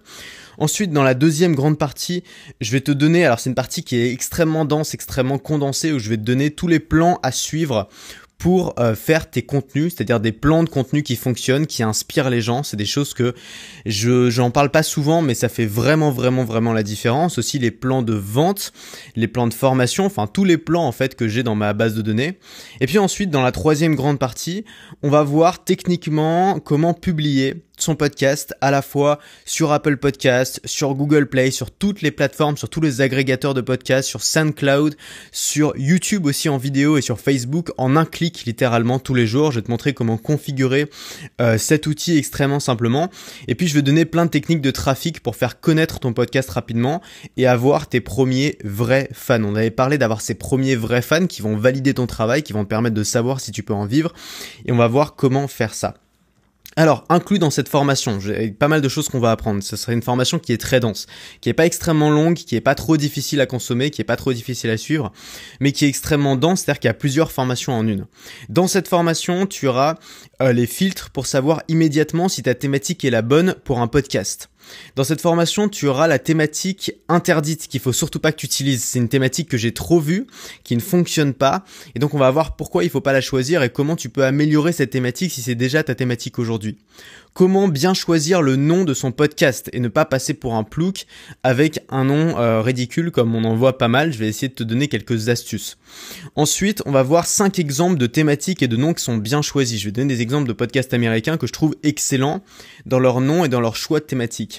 Ensuite, 0.57 0.91
dans 0.91 1.03
la 1.03 1.13
deuxième 1.13 1.55
grande 1.55 1.77
partie, 1.77 2.23
je 2.59 2.71
vais 2.71 2.81
te 2.81 2.91
donner, 2.91 3.25
alors 3.25 3.39
c'est 3.39 3.49
une 3.49 3.55
partie 3.55 3.83
qui 3.83 3.95
est 3.95 4.11
extrêmement 4.11 4.65
dense, 4.65 4.93
extrêmement 4.93 5.37
condensée, 5.37 5.93
où 5.93 5.99
je 5.99 6.09
vais 6.09 6.17
te 6.17 6.23
donner 6.23 6.51
tous 6.51 6.67
les 6.67 6.79
plans 6.79 7.17
à 7.23 7.31
suivre 7.31 7.87
pour 8.39 8.73
euh, 8.79 8.95
faire 8.95 9.29
tes 9.29 9.41
contenus, 9.41 9.93
c'est-à-dire 9.93 10.21
des 10.21 10.31
plans 10.31 10.63
de 10.63 10.69
contenu 10.69 11.03
qui 11.03 11.17
fonctionnent, 11.17 11.67
qui 11.67 11.83
inspirent 11.83 12.29
les 12.29 12.41
gens. 12.41 12.63
C'est 12.63 12.77
des 12.77 12.85
choses 12.85 13.13
que 13.13 13.35
je 13.85 14.29
j'en 14.29 14.49
parle 14.49 14.71
pas 14.71 14.81
souvent, 14.81 15.21
mais 15.21 15.33
ça 15.33 15.49
fait 15.49 15.65
vraiment 15.65 16.09
vraiment 16.09 16.45
vraiment 16.45 16.71
la 16.71 16.81
différence. 16.81 17.37
Aussi 17.37 17.59
les 17.59 17.69
plans 17.69 18.01
de 18.01 18.13
vente, 18.13 18.71
les 19.17 19.27
plans 19.27 19.47
de 19.47 19.53
formation, 19.53 20.05
enfin 20.05 20.25
tous 20.25 20.45
les 20.45 20.57
plans 20.57 20.87
en 20.87 20.93
fait 20.93 21.15
que 21.15 21.27
j'ai 21.27 21.43
dans 21.43 21.55
ma 21.55 21.73
base 21.73 21.95
de 21.95 22.01
données. 22.01 22.39
Et 22.79 22.87
puis 22.87 22.97
ensuite 22.97 23.29
dans 23.29 23.43
la 23.43 23.51
troisième 23.51 23.95
grande 23.95 24.19
partie, 24.19 24.63
on 25.03 25.09
va 25.09 25.21
voir 25.21 25.65
techniquement 25.65 26.59
comment 26.59 26.93
publier 26.93 27.55
son 27.81 27.95
podcast 27.95 28.53
à 28.61 28.71
la 28.71 28.81
fois 28.81 29.19
sur 29.45 29.71
Apple 29.71 29.97
Podcast, 29.97 30.61
sur 30.65 30.93
Google 30.95 31.27
Play, 31.27 31.51
sur 31.51 31.71
toutes 31.71 32.01
les 32.01 32.11
plateformes, 32.11 32.57
sur 32.57 32.69
tous 32.69 32.81
les 32.81 33.01
agrégateurs 33.01 33.53
de 33.53 33.61
podcasts, 33.61 34.07
sur 34.07 34.23
SoundCloud, 34.23 34.95
sur 35.31 35.73
YouTube 35.77 36.25
aussi 36.25 36.49
en 36.49 36.57
vidéo 36.57 36.97
et 36.97 37.01
sur 37.01 37.19
Facebook 37.19 37.71
en 37.77 37.95
un 37.95 38.05
clic 38.05 38.45
littéralement 38.45 38.99
tous 38.99 39.13
les 39.13 39.27
jours. 39.27 39.51
Je 39.51 39.59
vais 39.59 39.65
te 39.65 39.71
montrer 39.71 39.93
comment 39.93 40.17
configurer 40.17 40.89
euh, 41.41 41.57
cet 41.57 41.87
outil 41.87 42.17
extrêmement 42.17 42.59
simplement. 42.59 43.09
Et 43.47 43.55
puis 43.55 43.67
je 43.67 43.73
vais 43.73 43.81
donner 43.81 44.05
plein 44.05 44.25
de 44.25 44.31
techniques 44.31 44.61
de 44.61 44.71
trafic 44.71 45.21
pour 45.21 45.35
faire 45.35 45.59
connaître 45.59 45.99
ton 45.99 46.13
podcast 46.13 46.49
rapidement 46.49 47.01
et 47.37 47.47
avoir 47.47 47.87
tes 47.87 48.01
premiers 48.01 48.57
vrais 48.63 49.09
fans. 49.13 49.43
On 49.43 49.55
avait 49.55 49.71
parlé 49.71 49.97
d'avoir 49.97 50.21
ces 50.21 50.35
premiers 50.35 50.75
vrais 50.75 51.01
fans 51.01 51.27
qui 51.27 51.41
vont 51.41 51.55
valider 51.57 51.93
ton 51.93 52.07
travail, 52.07 52.43
qui 52.43 52.53
vont 52.53 52.63
te 52.63 52.69
permettre 52.69 52.95
de 52.95 53.03
savoir 53.03 53.39
si 53.39 53.51
tu 53.51 53.63
peux 53.63 53.73
en 53.73 53.85
vivre. 53.85 54.13
Et 54.65 54.71
on 54.71 54.77
va 54.77 54.87
voir 54.87 55.15
comment 55.15 55.47
faire 55.47 55.73
ça. 55.73 55.95
Alors, 56.79 57.03
inclus 57.09 57.39
dans 57.39 57.49
cette 57.49 57.67
formation, 57.67 58.21
j'ai 58.21 58.51
pas 58.51 58.69
mal 58.69 58.79
de 58.79 58.87
choses 58.87 59.09
qu'on 59.09 59.19
va 59.19 59.31
apprendre. 59.31 59.61
Ce 59.61 59.75
serait 59.75 59.91
une 59.91 60.01
formation 60.01 60.39
qui 60.39 60.53
est 60.53 60.57
très 60.57 60.79
dense, 60.79 61.07
qui 61.41 61.49
est 61.49 61.53
pas 61.53 61.65
extrêmement 61.65 62.09
longue, 62.09 62.35
qui 62.35 62.55
est 62.55 62.61
pas 62.61 62.73
trop 62.73 62.95
difficile 62.95 63.41
à 63.41 63.45
consommer, 63.45 63.89
qui 63.89 63.99
est 63.99 64.05
pas 64.05 64.15
trop 64.15 64.31
difficile 64.31 64.69
à 64.69 64.77
suivre, 64.77 65.11
mais 65.59 65.73
qui 65.73 65.83
est 65.83 65.89
extrêmement 65.89 66.37
dense, 66.37 66.61
c'est-à-dire 66.61 66.79
qu'il 66.79 66.87
y 66.87 66.91
a 66.91 66.93
plusieurs 66.93 67.33
formations 67.33 67.73
en 67.73 67.85
une. 67.85 68.05
Dans 68.47 68.67
cette 68.67 68.87
formation, 68.87 69.45
tu 69.45 69.67
auras 69.67 69.95
euh, 70.41 70.53
les 70.53 70.67
filtres 70.67 71.09
pour 71.09 71.25
savoir 71.25 71.63
immédiatement 71.67 72.29
si 72.29 72.43
ta 72.43 72.55
thématique 72.55 73.03
est 73.03 73.09
la 73.09 73.23
bonne 73.23 73.55
pour 73.65 73.81
un 73.81 73.87
podcast. 73.87 74.49
Dans 74.95 75.03
cette 75.03 75.21
formation, 75.21 75.69
tu 75.69 75.87
auras 75.87 76.07
la 76.07 76.19
thématique 76.19 76.91
interdite 77.07 77.67
qu'il 77.67 77.79
faut 77.79 77.93
surtout 77.93 78.19
pas 78.19 78.31
que 78.31 78.37
tu 78.37 78.45
utilises. 78.45 78.83
C'est 78.83 78.99
une 78.99 79.09
thématique 79.09 79.49
que 79.49 79.57
j'ai 79.57 79.73
trop 79.73 79.99
vue, 79.99 80.27
qui 80.63 80.75
ne 80.75 80.81
fonctionne 80.81 81.33
pas. 81.33 81.63
Et 81.95 81.99
donc, 81.99 82.13
on 82.13 82.17
va 82.17 82.31
voir 82.31 82.55
pourquoi 82.55 82.83
il 82.83 82.89
faut 82.89 83.01
pas 83.01 83.13
la 83.13 83.21
choisir 83.21 83.63
et 83.63 83.69
comment 83.69 83.95
tu 83.95 84.09
peux 84.09 84.23
améliorer 84.23 84.71
cette 84.71 84.91
thématique 84.91 85.31
si 85.31 85.41
c'est 85.41 85.55
déjà 85.55 85.83
ta 85.83 85.95
thématique 85.95 86.39
aujourd'hui. 86.39 86.77
Comment 87.33 87.67
bien 87.67 87.93
choisir 87.93 88.41
le 88.41 88.55
nom 88.55 88.83
de 88.83 88.93
son 88.93 89.11
podcast 89.11 89.69
et 89.71 89.79
ne 89.79 89.87
pas 89.87 90.03
passer 90.03 90.33
pour 90.33 90.55
un 90.55 90.63
plouc 90.63 91.05
avec 91.43 91.79
un 91.89 92.03
nom 92.03 92.37
euh, 92.37 92.61
ridicule 92.61 93.11
comme 93.11 93.35
on 93.35 93.43
en 93.43 93.55
voit 93.55 93.77
pas 93.77 93.87
mal. 93.87 94.11
Je 94.11 94.17
vais 94.17 94.27
essayer 94.27 94.49
de 94.49 94.53
te 94.53 94.63
donner 94.63 94.87
quelques 94.87 95.29
astuces. 95.29 95.77
Ensuite, 96.35 96.81
on 96.85 96.91
va 96.91 97.03
voir 97.03 97.25
cinq 97.25 97.59
exemples 97.59 97.97
de 97.97 98.07
thématiques 98.07 98.63
et 98.63 98.67
de 98.67 98.75
noms 98.75 98.93
qui 98.93 99.03
sont 99.03 99.17
bien 99.17 99.41
choisis. 99.41 99.79
Je 99.79 99.85
vais 99.85 99.91
donner 99.91 100.13
des 100.13 100.21
exemples 100.21 100.47
de 100.47 100.53
podcasts 100.53 100.93
américains 100.93 101.37
que 101.37 101.47
je 101.47 101.53
trouve 101.53 101.75
excellents 101.83 102.43
dans 102.85 102.99
leur 102.99 103.21
nom 103.21 103.45
et 103.45 103.49
dans 103.49 103.61
leur 103.61 103.75
choix 103.75 103.99
de 103.99 104.05
thématiques. 104.05 104.58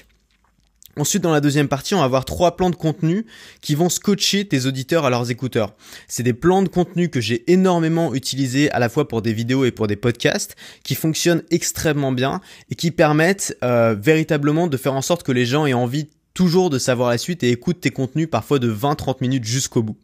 Ensuite, 0.99 1.23
dans 1.23 1.31
la 1.31 1.41
deuxième 1.41 1.67
partie, 1.67 1.95
on 1.95 1.99
va 1.99 2.05
avoir 2.05 2.25
trois 2.25 2.57
plans 2.57 2.69
de 2.69 2.75
contenu 2.75 3.25
qui 3.61 3.75
vont 3.75 3.89
scotcher 3.89 4.47
tes 4.47 4.65
auditeurs 4.65 5.05
à 5.05 5.09
leurs 5.09 5.31
écouteurs. 5.31 5.73
C'est 6.07 6.23
des 6.23 6.33
plans 6.33 6.63
de 6.63 6.67
contenu 6.67 7.09
que 7.09 7.21
j'ai 7.21 7.49
énormément 7.51 8.13
utilisés 8.13 8.69
à 8.71 8.79
la 8.79 8.89
fois 8.89 9.07
pour 9.07 9.21
des 9.21 9.33
vidéos 9.33 9.65
et 9.65 9.71
pour 9.71 9.87
des 9.87 9.95
podcasts, 9.95 10.55
qui 10.83 10.95
fonctionnent 10.95 11.43
extrêmement 11.49 12.11
bien 12.11 12.41
et 12.69 12.75
qui 12.75 12.91
permettent 12.91 13.57
euh, 13.63 13.95
véritablement 13.99 14.67
de 14.67 14.77
faire 14.77 14.93
en 14.93 15.01
sorte 15.01 15.23
que 15.23 15.31
les 15.31 15.45
gens 15.45 15.65
aient 15.65 15.73
envie 15.73 16.09
toujours 16.33 16.69
de 16.69 16.79
savoir 16.79 17.09
la 17.09 17.17
suite 17.17 17.43
et 17.43 17.49
écoute 17.51 17.81
tes 17.81 17.91
contenus 17.91 18.29
parfois 18.29 18.59
de 18.59 18.71
20-30 18.71 19.17
minutes 19.21 19.43
jusqu'au 19.43 19.83
bout. 19.83 19.97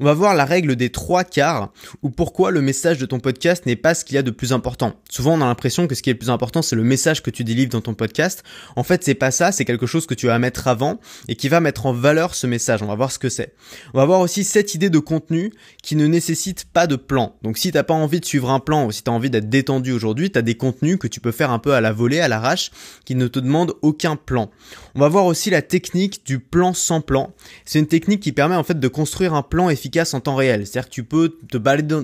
On 0.00 0.04
va 0.04 0.14
voir 0.14 0.34
la 0.34 0.44
règle 0.44 0.76
des 0.76 0.90
trois 0.90 1.24
quarts 1.24 1.72
ou 2.02 2.10
pourquoi 2.10 2.50
le 2.50 2.60
message 2.60 2.98
de 2.98 3.06
ton 3.06 3.20
podcast 3.20 3.66
n'est 3.66 3.76
pas 3.76 3.94
ce 3.94 4.04
qu'il 4.04 4.16
y 4.16 4.18
a 4.18 4.22
de 4.22 4.30
plus 4.30 4.52
important. 4.52 4.94
Souvent 5.10 5.34
on 5.34 5.40
a 5.40 5.46
l'impression 5.46 5.86
que 5.86 5.94
ce 5.94 6.02
qui 6.02 6.10
est 6.10 6.14
le 6.14 6.18
plus 6.18 6.30
important 6.30 6.62
c'est 6.62 6.76
le 6.76 6.82
message 6.82 7.22
que 7.22 7.30
tu 7.30 7.44
délivres 7.44 7.70
dans 7.70 7.80
ton 7.80 7.94
podcast. 7.94 8.42
En 8.76 8.82
fait 8.82 9.04
c'est 9.04 9.14
pas 9.14 9.30
ça, 9.30 9.52
c'est 9.52 9.64
quelque 9.64 9.86
chose 9.86 10.06
que 10.06 10.14
tu 10.14 10.26
vas 10.26 10.38
mettre 10.38 10.68
avant 10.68 10.98
et 11.28 11.36
qui 11.36 11.48
va 11.48 11.60
mettre 11.60 11.86
en 11.86 11.92
valeur 11.92 12.34
ce 12.34 12.46
message. 12.46 12.82
On 12.82 12.86
va 12.86 12.96
voir 12.96 13.12
ce 13.12 13.18
que 13.18 13.28
c'est. 13.28 13.54
On 13.94 13.98
va 13.98 14.04
voir 14.04 14.20
aussi 14.20 14.44
cette 14.44 14.74
idée 14.74 14.90
de 14.90 14.98
contenu 14.98 15.52
qui 15.82 15.96
ne 15.96 16.06
nécessite 16.06 16.64
pas 16.64 16.86
de 16.86 16.96
plan. 16.96 17.36
Donc 17.42 17.58
si 17.58 17.70
t'as 17.70 17.84
pas 17.84 17.94
envie 17.94 18.20
de 18.20 18.24
suivre 18.24 18.50
un 18.50 18.60
plan 18.60 18.86
ou 18.86 18.92
si 18.92 19.02
t'as 19.02 19.12
envie 19.12 19.30
d'être 19.30 19.48
détendu 19.48 19.92
aujourd'hui, 19.92 20.30
t'as 20.30 20.42
des 20.42 20.56
contenus 20.56 20.98
que 20.98 21.06
tu 21.06 21.20
peux 21.20 21.32
faire 21.32 21.50
un 21.50 21.58
peu 21.58 21.74
à 21.74 21.80
la 21.80 21.92
volée, 21.92 22.20
à 22.20 22.28
l'arrache, 22.28 22.70
qui 23.04 23.14
ne 23.14 23.28
te 23.28 23.38
demandent 23.38 23.74
aucun 23.82 24.16
plan. 24.16 24.50
On 24.98 25.02
va 25.02 25.08
voir 25.08 25.26
aussi 25.26 25.48
la 25.48 25.62
technique 25.62 26.26
du 26.26 26.40
plan 26.40 26.74
sans 26.74 27.00
plan. 27.00 27.32
C'est 27.64 27.78
une 27.78 27.86
technique 27.86 28.18
qui 28.18 28.32
permet 28.32 28.56
en 28.56 28.64
fait 28.64 28.80
de 28.80 28.88
construire 28.88 29.32
un 29.32 29.44
plan 29.44 29.70
efficace 29.70 30.12
en 30.12 30.18
temps 30.18 30.34
réel. 30.34 30.66
C'est-à-dire 30.66 30.88
que 30.88 30.94
tu 30.94 31.04
peux 31.04 31.38
te 31.48 31.56
balader, 31.56 31.94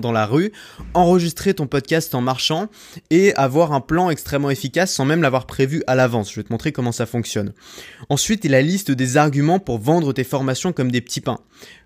dans 0.00 0.12
la 0.12 0.24
rue, 0.24 0.52
enregistrer 0.94 1.52
ton 1.52 1.66
podcast 1.66 2.14
en 2.14 2.22
marchant 2.22 2.68
et 3.10 3.34
avoir 3.34 3.74
un 3.74 3.82
plan 3.82 4.08
extrêmement 4.08 4.48
efficace 4.48 4.90
sans 4.90 5.04
même 5.04 5.20
l'avoir 5.20 5.44
prévu 5.44 5.82
à 5.86 5.96
l'avance. 5.96 6.30
Je 6.30 6.36
vais 6.36 6.44
te 6.44 6.50
montrer 6.50 6.72
comment 6.72 6.92
ça 6.92 7.04
fonctionne. 7.04 7.52
Ensuite, 8.08 8.46
il 8.46 8.52
y 8.52 8.54
a 8.54 8.56
la 8.56 8.62
liste 8.62 8.90
des 8.90 9.18
arguments 9.18 9.58
pour 9.58 9.78
vendre 9.78 10.14
tes 10.14 10.24
formations 10.24 10.72
comme 10.72 10.90
des 10.90 11.02
petits 11.02 11.20
pains. 11.20 11.40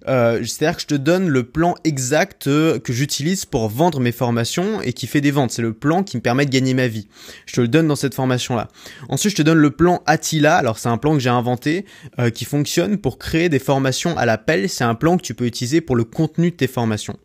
Euh, 0.08 0.44
C'est-à-dire 0.44 0.76
que 0.76 0.82
je 0.82 0.86
te 0.86 0.94
donne 0.94 1.28
le 1.28 1.44
plan 1.44 1.74
exact 1.84 2.46
euh, 2.46 2.78
que 2.78 2.92
j'utilise 2.92 3.44
pour 3.44 3.68
vendre 3.68 4.00
mes 4.00 4.12
formations 4.12 4.80
et 4.82 4.92
qui 4.92 5.06
fait 5.06 5.20
des 5.20 5.30
ventes. 5.30 5.50
C'est 5.50 5.62
le 5.62 5.72
plan 5.72 6.02
qui 6.02 6.16
me 6.16 6.22
permet 6.22 6.46
de 6.46 6.50
gagner 6.50 6.74
ma 6.74 6.88
vie. 6.88 7.08
Je 7.46 7.54
te 7.54 7.60
le 7.60 7.68
donne 7.68 7.88
dans 7.88 7.96
cette 7.96 8.14
formation-là. 8.14 8.68
Ensuite, 9.08 9.32
je 9.32 9.36
te 9.36 9.42
donne 9.42 9.58
le 9.58 9.70
plan 9.70 10.02
Attila. 10.06 10.56
Alors, 10.56 10.78
c'est 10.78 10.88
un 10.88 10.98
plan 10.98 11.14
que 11.14 11.20
j'ai 11.20 11.30
inventé 11.30 11.84
euh, 12.18 12.30
qui 12.30 12.44
fonctionne 12.44 12.98
pour 12.98 13.18
créer 13.18 13.48
des 13.48 13.58
formations 13.58 14.16
à 14.16 14.26
l'appel. 14.26 14.68
C'est 14.68 14.84
un 14.84 14.94
plan 14.94 15.16
que 15.16 15.22
tu 15.22 15.34
peux 15.34 15.46
utiliser 15.46 15.80
pour 15.80 15.96
le 15.96 16.04
contenu 16.04 16.50
de 16.50 16.56
tes 16.56 16.66
formations. 16.66 17.16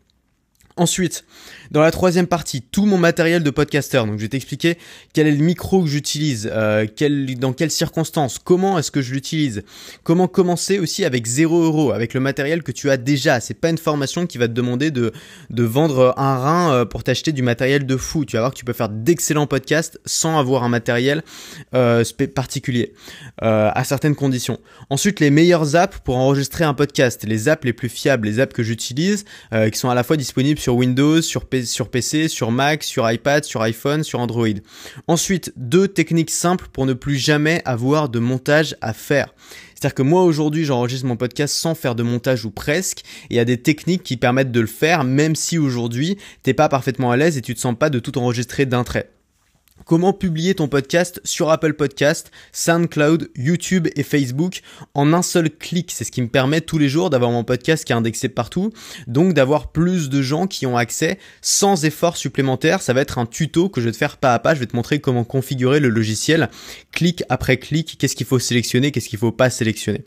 Ensuite, 0.77 1.24
dans 1.72 1.82
la 1.82 1.91
troisième 1.91 2.27
partie, 2.27 2.62
tout 2.62 2.86
mon 2.86 2.98
matériel 2.98 3.44
de 3.44 3.50
podcaster. 3.50 4.00
Donc, 4.00 4.17
je 4.17 4.24
vais 4.24 4.27
t'expliquer 4.27 4.77
quel 5.13 5.25
est 5.25 5.32
le 5.32 5.41
micro 5.41 5.82
que 5.82 5.88
j'utilise, 5.88 6.50
euh, 6.51 6.86
quel, 6.94 7.39
dans 7.39 7.53
quelles 7.53 7.72
circonstances, 7.72 8.39
comment 8.39 8.77
est-ce 8.77 8.91
que 8.91 9.01
je 9.01 9.13
l'utilise, 9.13 9.63
comment 10.03 10.27
commencer 10.27 10.79
aussi 10.79 11.05
avec 11.05 11.27
0 11.27 11.63
euros, 11.63 11.91
avec 11.94 12.13
le 12.13 12.20
matériel 12.20 12.62
que 12.62 12.74
tu 12.74 12.89
as 12.89 12.98
déjà. 12.98 13.39
C'est 13.39 13.53
pas 13.53 13.70
une 13.70 13.77
formation 13.77 14.27
qui 14.27 14.38
va 14.38 14.50
te 14.50 14.53
demander 14.53 14.91
de, 14.91 15.13
de 15.50 15.63
vendre 15.63 16.13
un 16.17 16.38
rein 16.38 16.74
euh, 16.74 16.86
pour 16.86 17.05
t'acheter 17.05 17.32
du 17.32 17.41
matériel 17.41 17.86
de 17.86 17.96
fou. 17.96 18.25
Tu 18.25 18.36
vas 18.36 18.41
voir 18.41 18.51
que 18.51 18.58
tu 18.58 18.65
peux 18.65 18.74
faire 18.74 18.89
d'excellents 18.89 19.48
podcasts 19.48 19.98
sans 20.05 20.38
avoir 20.38 20.65
un 20.65 20.70
matériel 20.70 21.24
euh, 21.74 22.03
particulier, 22.36 22.94
à 23.41 23.84
certaines 23.86 24.15
conditions. 24.15 24.60
Ensuite, 24.89 25.22
les 25.22 25.29
meilleures 25.29 25.77
apps 25.77 26.00
pour 26.03 26.17
enregistrer 26.17 26.65
un 26.65 26.74
podcast, 26.74 27.24
les 27.25 27.48
apps 27.48 27.63
les 27.63 27.74
plus 27.74 27.88
fiables, 27.88 28.27
les 28.27 28.41
apps 28.41 28.53
que 28.53 28.63
j'utilise, 28.63 29.24
qui 29.72 29.79
sont 29.79 29.89
à 29.89 29.96
la 29.96 30.03
fois 30.03 30.17
disponibles 30.17 30.60
sur 30.65 30.77
Windows, 30.77 31.22
sur, 31.22 31.43
sur 31.63 31.89
PC, 31.89 32.27
sur 32.27 32.50
Mac, 32.50 32.84
sur 32.84 33.12
iPad, 33.12 33.43
sur 33.43 33.62
iPhone, 33.62 34.03
sur 34.03 34.19
Android. 34.19 34.48
Ensuite, 35.05 35.53
deux 35.57 35.88
techniques 35.88 36.31
simples 36.31 36.69
pour 36.74 36.88
ne 36.88 36.93
plus 36.93 37.17
jamais 37.17 37.62
avoir 37.65 38.10
de 38.10 38.17
montage 38.17 38.75
à 38.81 38.93
faire. 38.93 39.36
C'est-à-dire 39.75 39.93
que 39.93 40.01
moi 40.01 40.24
aujourd'hui 40.24 40.65
j'enregistre 40.65 41.05
mon 41.05 41.17
podcast 41.17 41.53
sans 41.53 41.75
faire 41.75 41.93
de 41.93 42.01
montage 42.01 42.45
ou 42.45 42.50
presque, 42.50 43.03
il 43.29 43.36
y 43.36 43.39
a 43.39 43.45
des 43.45 43.62
techniques 43.62 44.01
qui 44.01 44.17
permettent 44.17 44.51
de 44.51 44.60
le 44.60 44.65
faire 44.65 45.03
même 45.03 45.36
si 45.36 45.60
aujourd'hui 45.60 46.17
t'es 46.41 46.55
pas 46.55 46.67
parfaitement 46.67 47.12
à 47.12 47.17
l'aise 47.17 47.38
et 47.38 47.41
tu 47.41 47.53
te 47.53 47.60
sens 47.60 47.75
pas 47.77 47.91
de 47.91 48.00
tout 48.00 48.17
enregistrer 48.17 48.65
d'un 48.65 48.84
trait. 48.84 49.14
Comment 49.86 50.13
publier 50.13 50.56
ton 50.56 50.68
podcast 50.68 51.22
sur 51.24 51.51
Apple 51.51 51.75
Podcast, 51.75 52.32
SoundCloud, 52.54 53.30
YouTube 53.36 53.88
et 53.96 54.01
Facebook 54.01 54.62
en 54.96 55.13
un 55.13 55.22
seul 55.22 55.51
clic? 55.51 55.92
C'est 55.92 56.04
ce 56.04 56.12
qui 56.12 56.24
me 56.24 56.27
permet 56.27 56.62
tous 56.62 56.80
les 56.80 56.89
jours 56.89 57.12
d'avoir 57.12 57.30
mon 57.30 57.44
podcast 57.44 57.86
qui 57.86 57.94
est 57.94 57.96
indexé 57.96 58.27
partout. 58.27 58.72
Donc 59.06 59.34
d'avoir 59.34 59.72
plus 59.72 60.10
de 60.10 60.24
gens 60.24 60.48
qui 60.48 60.65
ont 60.65 60.75
accès 60.75 61.20
sans 61.44 61.86
effort 61.86 62.18
supplémentaire. 62.18 62.82
Ça 62.82 62.94
va 62.94 63.01
être 63.01 63.20
un 63.20 63.27
tuto 63.27 63.70
que 63.70 63.80
je 63.80 63.86
vais 63.86 63.92
te 63.92 63.98
faire 63.98 64.18
pas 64.18 64.34
à 64.34 64.39
pas. 64.39 64.56
Je 64.56 64.60
vais 64.60 64.65
te 64.65 64.75
montrer 64.75 65.00
comment 65.00 65.24
configurer 65.24 65.80
le 65.80 65.89
logiciel 65.89 66.50
clic 66.92 67.24
après 67.30 67.58
clic. 67.58 67.98
Qu'est-ce 68.00 68.15
qu'il 68.15 68.25
faut 68.25 68.39
sélectionner, 68.39 68.92
qu'est-ce 68.92 69.08
qu'il 69.08 69.20
faut 69.20 69.32
pas 69.32 69.51
sélectionner? 69.51 70.04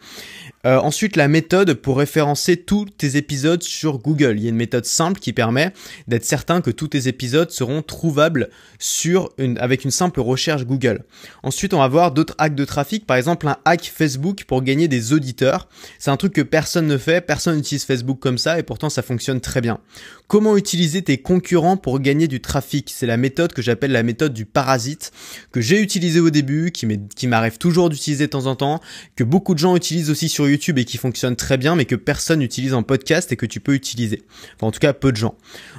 Euh, 0.67 0.79
ensuite, 0.79 1.17
la 1.17 1.29
méthode 1.29 1.75
pour 1.75 1.99
référencer 1.99 2.57
tous 2.57 2.87
tes 2.87 3.17
épisodes 3.17 3.63
sur 3.63 3.99
Google. 3.99 4.35
Il 4.39 4.43
y 4.43 4.47
a 4.47 4.51
une 4.51 4.57
méthode 4.57 4.85
simple 4.85 5.21
qui 5.21 5.33
permet 5.33 5.73
d'être 6.09 6.25
certain 6.25 6.61
que 6.61 6.71
tous 6.71 6.89
tes 6.89 7.07
épisodes 7.07 7.51
seront 7.51 7.83
trouvables 7.83 8.51
sur 8.79 9.31
avec 9.59 9.85
une 9.85 9.91
simple 9.91 10.21
recherche 10.21 10.65
Google. 10.65 11.05
Ensuite, 11.43 11.75
on 11.75 11.79
va 11.79 11.89
voir 11.89 12.13
d'autres 12.13 12.35
hacks 12.39 12.55
de 12.55 12.65
trafic, 12.65 13.07
par 13.07 13.17
exemple 13.17 13.47
un 13.47 13.57
hack 13.65 13.93
Facebook 13.95 14.45
pour 14.45 14.63
gagner 14.63 14.89
des 14.89 15.13
auditeurs. 15.13 15.69
C'est 15.99 16.11
un 16.11 16.17
truc 16.17 16.33
que 16.33 16.43
personne 16.43 16.87
ne 16.87 16.99
fait, 16.99 17.21
personne 17.21 17.57
n'utilise 17.57 17.85
Facebook 17.85 18.19
comme 18.19 18.39
ça 18.39 18.59
et 18.59 18.63
pourtant 18.63 18.91
ça 18.91 19.03
fonctionne 19.03 19.41
très 19.41 19.61
bien. 19.61 19.79
Comment 20.27 20.57
utiliser 20.57 21.03
tes 21.03 21.19
concurrents 21.19 21.77
pour 21.77 22.01
gagner 22.01 22.29
du 22.29 22.41
trafic? 22.41 22.93
C'est 22.95 23.07
la 23.07 23.17
méthode 23.17 23.53
que 23.53 23.63
j'appelle 23.63 23.93
la 23.93 24.03
méthode 24.03 24.35
du 24.35 24.45
parasite, 24.45 25.13
que 25.53 25.61
j'ai 25.61 25.81
utilisée 25.81 26.21
au 26.21 26.31
début, 26.31 26.71
qui 26.71 27.27
m'arrive 27.27 27.59
toujours 27.59 27.89
d'utiliser 27.89 28.27
de 28.27 28.31
temps 28.31 28.47
en 28.47 28.57
temps, 28.57 28.81
que 29.17 29.25
beaucoup 29.25 29.55
de 29.55 29.59
gens 29.59 29.75
utilisent 29.75 30.11
aussi 30.11 30.29
sur 30.29 30.48
YouTube 30.49 30.79
et 30.79 30.85
qui 30.85 30.97
fonctionne 30.97 31.37
très 31.37 31.57
bien, 31.57 31.77
mais 31.77 31.85
que 31.85 31.95
personne 31.95 32.41
n'utilise 32.41 32.75
en 32.75 32.83
podcast 32.83 33.33
et 33.33 33.37
que 33.37 33.47
tu 33.47 33.61
peux 33.61 33.75
utiliser. 33.75 34.23
En 34.61 34.71
tout 34.71 34.81
cas, 34.81 34.93
peu 34.93 35.13
de 35.13 35.17
gens. 35.17 35.37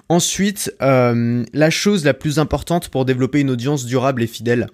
Ensuite, 0.10 0.74
euh, 0.82 1.44
la 1.54 1.70
chose 1.70 2.06
la 2.06 2.14
plus 2.14 2.40
importante 2.40 2.90
pour 2.90 3.06
développer 3.06 3.40
une 3.42 3.50
audience 3.50 3.86
durable 3.86 4.24
et 4.24 4.28
fidèle. 4.28 4.68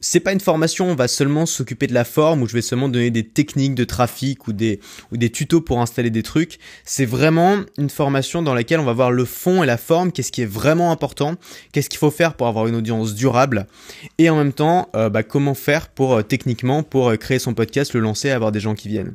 C'est 0.00 0.20
pas 0.20 0.32
une 0.32 0.40
formation, 0.40 0.90
on 0.90 0.94
va 0.96 1.06
seulement 1.06 1.46
s'occuper 1.46 1.86
de 1.86 1.94
la 1.94 2.04
forme, 2.04 2.42
où 2.42 2.48
je 2.48 2.54
vais 2.54 2.62
seulement 2.62 2.88
donner 2.88 3.10
des 3.10 3.24
techniques 3.24 3.76
de 3.76 3.84
trafic 3.84 4.48
ou 4.48 4.52
des, 4.52 4.80
ou 5.12 5.16
des 5.16 5.30
tutos 5.30 5.60
pour 5.60 5.80
installer 5.80 6.10
des 6.10 6.24
trucs. 6.24 6.58
C'est 6.84 7.04
vraiment 7.06 7.58
une 7.78 7.90
formation 7.90 8.42
dans 8.42 8.54
laquelle 8.54 8.80
on 8.80 8.84
va 8.84 8.92
voir 8.92 9.12
le 9.12 9.24
fond 9.24 9.62
et 9.62 9.66
la 9.66 9.76
forme, 9.76 10.10
qu'est-ce 10.10 10.32
qui 10.32 10.42
est 10.42 10.46
vraiment 10.46 10.90
important, 10.90 11.36
qu'est-ce 11.72 11.88
qu'il 11.88 11.98
faut 11.98 12.10
faire 12.10 12.34
pour 12.34 12.48
avoir 12.48 12.66
une 12.66 12.74
audience 12.74 13.14
durable, 13.14 13.66
et 14.18 14.28
en 14.28 14.36
même 14.36 14.52
temps, 14.52 14.88
euh, 14.96 15.08
bah, 15.08 15.22
comment 15.22 15.54
faire 15.54 15.88
pour 15.88 16.14
euh, 16.14 16.22
techniquement 16.22 16.82
pour 16.82 17.16
créer 17.18 17.38
son 17.38 17.54
podcast, 17.54 17.94
le 17.94 18.00
lancer, 18.00 18.30
avoir 18.30 18.50
des 18.50 18.60
gens 18.60 18.74
qui 18.74 18.88
viennent. 18.88 19.14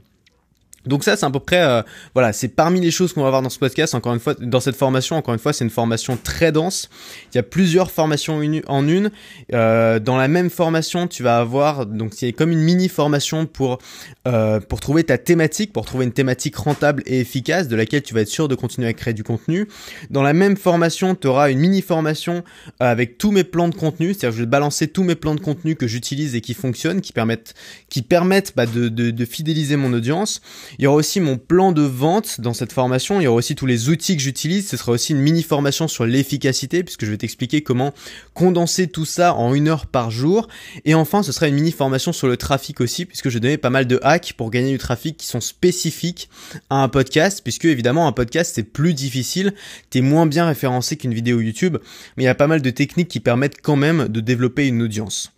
Donc 0.85 1.03
ça, 1.03 1.17
c'est 1.17 1.25
à 1.25 1.29
peu 1.29 1.39
près, 1.39 1.61
euh, 1.61 1.81
voilà, 2.13 2.33
c'est 2.33 2.47
parmi 2.47 2.79
les 2.79 2.91
choses 2.91 3.13
qu'on 3.13 3.23
va 3.23 3.29
voir 3.29 3.41
dans 3.41 3.49
ce 3.49 3.59
podcast. 3.59 3.93
Encore 3.95 4.13
une 4.13 4.19
fois, 4.19 4.35
dans 4.35 4.59
cette 4.59 4.75
formation, 4.75 5.15
encore 5.15 5.33
une 5.33 5.39
fois, 5.39 5.53
c'est 5.53 5.63
une 5.63 5.69
formation 5.69 6.17
très 6.21 6.51
dense. 6.51 6.89
Il 7.33 7.35
y 7.35 7.39
a 7.39 7.43
plusieurs 7.43 7.91
formations 7.91 8.41
en 8.67 8.87
une. 8.87 9.11
Euh, 9.53 9.99
dans 9.99 10.17
la 10.17 10.27
même 10.27 10.49
formation, 10.49 11.07
tu 11.07 11.23
vas 11.23 11.39
avoir, 11.39 11.85
donc 11.85 12.13
c'est 12.15 12.31
comme 12.31 12.51
une 12.51 12.61
mini 12.61 12.89
formation 12.89 13.45
pour 13.45 13.79
euh, 14.27 14.59
pour 14.59 14.79
trouver 14.79 15.03
ta 15.03 15.17
thématique, 15.17 15.73
pour 15.73 15.85
trouver 15.85 16.05
une 16.05 16.11
thématique 16.11 16.55
rentable 16.55 17.03
et 17.05 17.19
efficace 17.19 17.67
de 17.67 17.75
laquelle 17.75 18.03
tu 18.03 18.13
vas 18.13 18.21
être 18.21 18.27
sûr 18.27 18.47
de 18.47 18.55
continuer 18.55 18.87
à 18.87 18.93
créer 18.93 19.13
du 19.13 19.23
contenu. 19.23 19.67
Dans 20.09 20.23
la 20.23 20.33
même 20.33 20.57
formation, 20.57 21.15
tu 21.15 21.27
auras 21.27 21.49
une 21.49 21.59
mini 21.59 21.81
formation 21.81 22.43
avec 22.79 23.17
tous 23.17 23.31
mes 23.31 23.43
plans 23.43 23.69
de 23.69 23.75
contenu, 23.75 24.13
c'est-à-dire 24.13 24.37
je 24.37 24.43
vais 24.43 24.49
balancer 24.49 24.87
tous 24.87 25.03
mes 25.03 25.15
plans 25.15 25.35
de 25.35 25.39
contenu 25.39 25.75
que 25.75 25.87
j'utilise 25.87 26.35
et 26.35 26.41
qui 26.41 26.53
fonctionnent, 26.53 27.01
qui 27.01 27.13
permettent 27.13 27.53
qui 27.89 28.01
permettent 28.01 28.53
bah, 28.55 28.65
de, 28.65 28.89
de, 28.89 29.11
de 29.11 29.25
fidéliser 29.25 29.75
mon 29.75 29.93
audience. 29.93 30.41
Il 30.77 30.83
y 30.83 30.87
aura 30.87 30.97
aussi 30.97 31.19
mon 31.19 31.37
plan 31.37 31.71
de 31.71 31.81
vente 31.81 32.41
dans 32.41 32.53
cette 32.53 32.73
formation. 32.73 33.19
Il 33.19 33.23
y 33.23 33.27
aura 33.27 33.37
aussi 33.37 33.55
tous 33.55 33.65
les 33.65 33.89
outils 33.89 34.15
que 34.15 34.21
j'utilise. 34.21 34.67
Ce 34.67 34.77
sera 34.77 34.91
aussi 34.91 35.13
une 35.13 35.19
mini 35.19 35.43
formation 35.43 35.87
sur 35.87 36.05
l'efficacité 36.05 36.83
puisque 36.83 37.05
je 37.05 37.11
vais 37.11 37.17
t'expliquer 37.17 37.61
comment 37.61 37.93
condenser 38.33 38.87
tout 38.87 39.05
ça 39.05 39.33
en 39.33 39.53
une 39.53 39.67
heure 39.67 39.85
par 39.85 40.11
jour. 40.11 40.47
Et 40.85 40.93
enfin, 40.93 41.23
ce 41.23 41.31
sera 41.31 41.47
une 41.47 41.55
mini 41.55 41.71
formation 41.71 42.13
sur 42.13 42.27
le 42.27 42.37
trafic 42.37 42.81
aussi 42.81 43.05
puisque 43.05 43.29
je 43.29 43.37
donner 43.39 43.57
pas 43.57 43.69
mal 43.69 43.87
de 43.87 43.99
hacks 44.03 44.33
pour 44.33 44.51
gagner 44.51 44.71
du 44.71 44.77
trafic 44.77 45.17
qui 45.17 45.25
sont 45.25 45.41
spécifiques 45.41 46.29
à 46.69 46.83
un 46.83 46.89
podcast 46.89 47.41
puisque 47.43 47.65
évidemment 47.65 48.07
un 48.07 48.11
podcast 48.11 48.53
c'est 48.55 48.63
plus 48.63 48.93
difficile. 48.93 49.53
T'es 49.89 50.01
moins 50.01 50.25
bien 50.25 50.45
référencé 50.45 50.97
qu'une 50.97 51.13
vidéo 51.13 51.39
YouTube, 51.39 51.77
mais 52.15 52.23
il 52.23 52.25
y 52.25 52.29
a 52.29 52.35
pas 52.35 52.47
mal 52.47 52.61
de 52.61 52.69
techniques 52.69 53.07
qui 53.07 53.19
permettent 53.19 53.61
quand 53.61 53.75
même 53.75 54.07
de 54.07 54.19
développer 54.19 54.67
une 54.67 54.81
audience. 54.81 55.31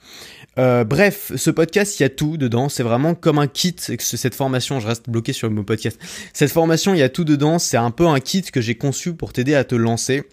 Euh, 0.59 0.83
bref, 0.83 1.31
ce 1.37 1.49
podcast, 1.51 1.99
il 1.99 2.03
y 2.03 2.05
a 2.05 2.10
tout 2.10 2.36
dedans. 2.36 2.67
C'est 2.67 2.84
vraiment 2.84 3.15
comme 3.15 3.39
un 3.39 3.47
kit. 3.47 3.75
Cette 3.77 4.36
formation, 4.36 4.79
je 4.81 4.88
reste 4.88 5.10
bloqué 5.10 5.31
sur 5.31 5.47
le 5.47 5.55
mot 5.55 5.63
podcast. 5.63 5.97
Cette 6.34 6.51
formation, 6.51 6.93
il 6.93 6.99
y 6.99 7.03
a 7.03 7.10
tout 7.10 7.23
dedans. 7.23 7.60
C'est 7.60 7.77
un 7.77 7.91
peu 7.91 8.07
un 8.07 8.19
kit 8.19 8.41
que 8.41 8.60
j'ai 8.60 8.75
conçu 8.75 9.13
pour 9.13 9.31
t'aider 9.31 9.55
à 9.55 9.63
te 9.63 9.75
lancer. 9.75 10.23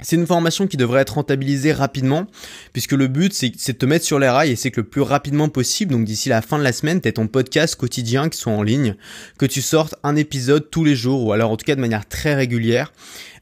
C'est 0.00 0.14
une 0.14 0.28
formation 0.28 0.68
qui 0.68 0.76
devrait 0.76 1.00
être 1.00 1.14
rentabilisée 1.14 1.72
rapidement, 1.72 2.26
puisque 2.72 2.92
le 2.92 3.08
but 3.08 3.34
c'est 3.34 3.50
de 3.72 3.78
te 3.78 3.84
mettre 3.84 4.04
sur 4.04 4.20
les 4.20 4.28
rails 4.28 4.52
et 4.52 4.54
c'est 4.54 4.70
que 4.70 4.80
le 4.80 4.86
plus 4.86 5.00
rapidement 5.00 5.48
possible, 5.48 5.90
donc 5.90 6.04
d'ici 6.04 6.28
la 6.28 6.40
fin 6.40 6.56
de 6.56 6.62
la 6.62 6.70
semaine, 6.70 7.00
tu 7.00 7.12
ton 7.12 7.26
podcast 7.26 7.74
quotidien 7.74 8.28
qui 8.28 8.38
soit 8.38 8.52
en 8.52 8.62
ligne, 8.62 8.94
que 9.38 9.46
tu 9.46 9.60
sortes 9.60 9.96
un 10.04 10.14
épisode 10.14 10.70
tous 10.70 10.84
les 10.84 10.94
jours, 10.94 11.24
ou 11.24 11.32
alors 11.32 11.50
en 11.50 11.56
tout 11.56 11.64
cas 11.64 11.74
de 11.74 11.80
manière 11.80 12.06
très 12.06 12.36
régulière, 12.36 12.92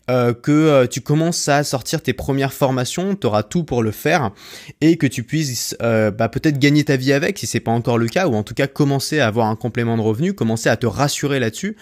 euh, 0.08 0.32
que 0.34 0.52
euh, 0.52 0.86
tu 0.86 1.00
commences 1.00 1.48
à 1.48 1.64
sortir 1.64 2.00
tes 2.00 2.12
premières 2.12 2.52
formations, 2.52 3.16
tu 3.16 3.26
auras 3.26 3.42
tout 3.42 3.64
pour 3.64 3.82
le 3.82 3.90
faire 3.90 4.30
et 4.80 4.96
que 4.96 5.06
tu 5.06 5.24
puisses 5.24 5.76
euh, 5.82 6.12
bah, 6.12 6.28
peut-être 6.28 6.60
gagner 6.60 6.84
ta 6.84 6.96
vie 6.96 7.12
avec 7.12 7.38
si 7.38 7.46
c'est 7.46 7.60
pas 7.60 7.72
encore 7.72 7.98
le 7.98 8.06
cas 8.06 8.28
ou 8.28 8.34
en 8.34 8.44
tout 8.44 8.54
cas 8.54 8.68
commencer 8.68 9.18
à 9.18 9.26
avoir 9.26 9.48
un 9.48 9.56
complément 9.56 9.96
de 9.96 10.02
revenu, 10.02 10.32
commencer 10.32 10.68
à 10.68 10.76
te 10.76 10.86
rassurer 10.86 11.40
là-dessus 11.40 11.76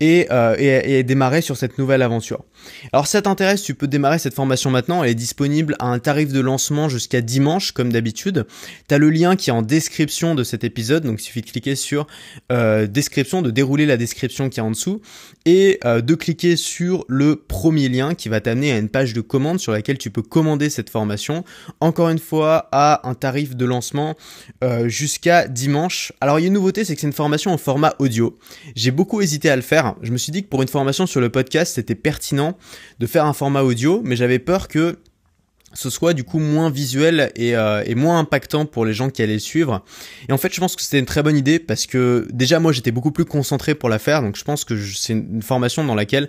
et, 0.00 0.28
et, 0.58 0.98
et, 0.98 1.02
démarrer 1.02 1.42
sur 1.42 1.56
cette 1.56 1.76
nouvelle 1.76 2.00
aventure. 2.00 2.44
Alors 2.92 3.06
si 3.06 3.12
ça 3.12 3.22
t'intéresse, 3.22 3.62
tu 3.62 3.74
peux 3.74 3.86
démarrer 3.86 4.18
cette 4.18 4.34
formation 4.34 4.70
maintenant, 4.70 5.02
elle 5.02 5.10
est 5.10 5.14
disponible 5.14 5.76
à 5.78 5.86
un 5.86 5.98
tarif 5.98 6.32
de 6.32 6.40
lancement 6.40 6.88
jusqu'à 6.88 7.20
dimanche 7.20 7.72
comme 7.72 7.92
d'habitude. 7.92 8.46
Tu 8.88 8.94
as 8.94 8.98
le 8.98 9.10
lien 9.10 9.36
qui 9.36 9.50
est 9.50 9.52
en 9.52 9.62
description 9.62 10.34
de 10.34 10.44
cet 10.44 10.64
épisode, 10.64 11.04
donc 11.04 11.20
il 11.20 11.24
suffit 11.24 11.42
de 11.42 11.50
cliquer 11.50 11.76
sur 11.76 12.06
description, 12.88 13.42
de 13.42 13.50
dérouler 13.50 13.86
la 13.86 13.96
description 13.96 14.48
qui 14.48 14.60
est 14.60 14.62
en 14.62 14.70
dessous 14.70 15.00
et 15.44 15.80
de 15.84 16.14
cliquer 16.14 16.56
sur 16.56 17.04
le 17.08 17.36
premier 17.36 17.88
lien 17.88 18.14
qui 18.14 18.28
va 18.28 18.40
t'amener 18.40 18.72
à 18.72 18.78
une 18.78 18.88
page 18.88 19.12
de 19.12 19.20
commande 19.20 19.60
sur 19.60 19.72
laquelle 19.72 19.98
tu 19.98 20.10
peux 20.10 20.22
commander 20.22 20.70
cette 20.70 20.90
formation. 20.90 21.44
Encore 21.80 22.08
une 22.08 22.18
fois, 22.18 22.68
à 22.72 23.08
un 23.08 23.14
tarif 23.14 23.56
de 23.56 23.64
lancement 23.64 24.16
euh, 24.64 24.88
jusqu'à 24.88 25.48
dimanche. 25.48 26.12
Alors 26.20 26.38
il 26.38 26.42
y 26.42 26.44
a 26.44 26.48
une 26.48 26.54
nouveauté, 26.54 26.84
c'est 26.84 26.94
que 26.94 27.00
c'est 27.00 27.06
une 27.06 27.12
formation 27.12 27.52
en 27.52 27.58
format 27.58 27.94
audio. 27.98 28.38
J'ai 28.74 28.90
beaucoup 28.90 29.20
hésité 29.20 29.50
à 29.50 29.56
le 29.56 29.62
faire. 29.62 29.94
Je 30.02 30.12
me 30.12 30.18
suis 30.18 30.32
dit 30.32 30.42
que 30.42 30.48
pour 30.48 30.62
une 30.62 30.68
formation 30.68 31.06
sur 31.06 31.20
le 31.20 31.28
podcast, 31.28 31.74
c'était 31.74 31.94
pertinent 31.94 32.55
de 32.98 33.06
faire 33.06 33.24
un 33.24 33.32
format 33.32 33.62
audio, 33.62 34.00
mais 34.04 34.16
j'avais 34.16 34.38
peur 34.38 34.68
que 34.68 34.98
ce 35.76 35.90
soit 35.90 36.14
du 36.14 36.24
coup 36.24 36.38
moins 36.38 36.70
visuel 36.70 37.30
et, 37.36 37.56
euh, 37.56 37.82
et, 37.86 37.94
moins 37.94 38.18
impactant 38.18 38.66
pour 38.66 38.84
les 38.84 38.94
gens 38.94 39.10
qui 39.10 39.22
allaient 39.22 39.34
le 39.34 39.38
suivre. 39.38 39.84
Et 40.28 40.32
en 40.32 40.38
fait, 40.38 40.52
je 40.52 40.60
pense 40.60 40.76
que 40.76 40.82
c'était 40.82 40.98
une 40.98 41.06
très 41.06 41.22
bonne 41.22 41.36
idée 41.36 41.58
parce 41.58 41.86
que 41.86 42.26
déjà 42.32 42.60
moi 42.60 42.72
j'étais 42.72 42.90
beaucoup 42.90 43.12
plus 43.12 43.24
concentré 43.24 43.74
pour 43.74 43.88
la 43.88 43.98
faire, 43.98 44.22
donc 44.22 44.36
je 44.36 44.44
pense 44.44 44.64
que 44.64 44.76
c'est 44.80 45.12
une 45.12 45.42
formation 45.42 45.84
dans 45.84 45.94
laquelle 45.94 46.28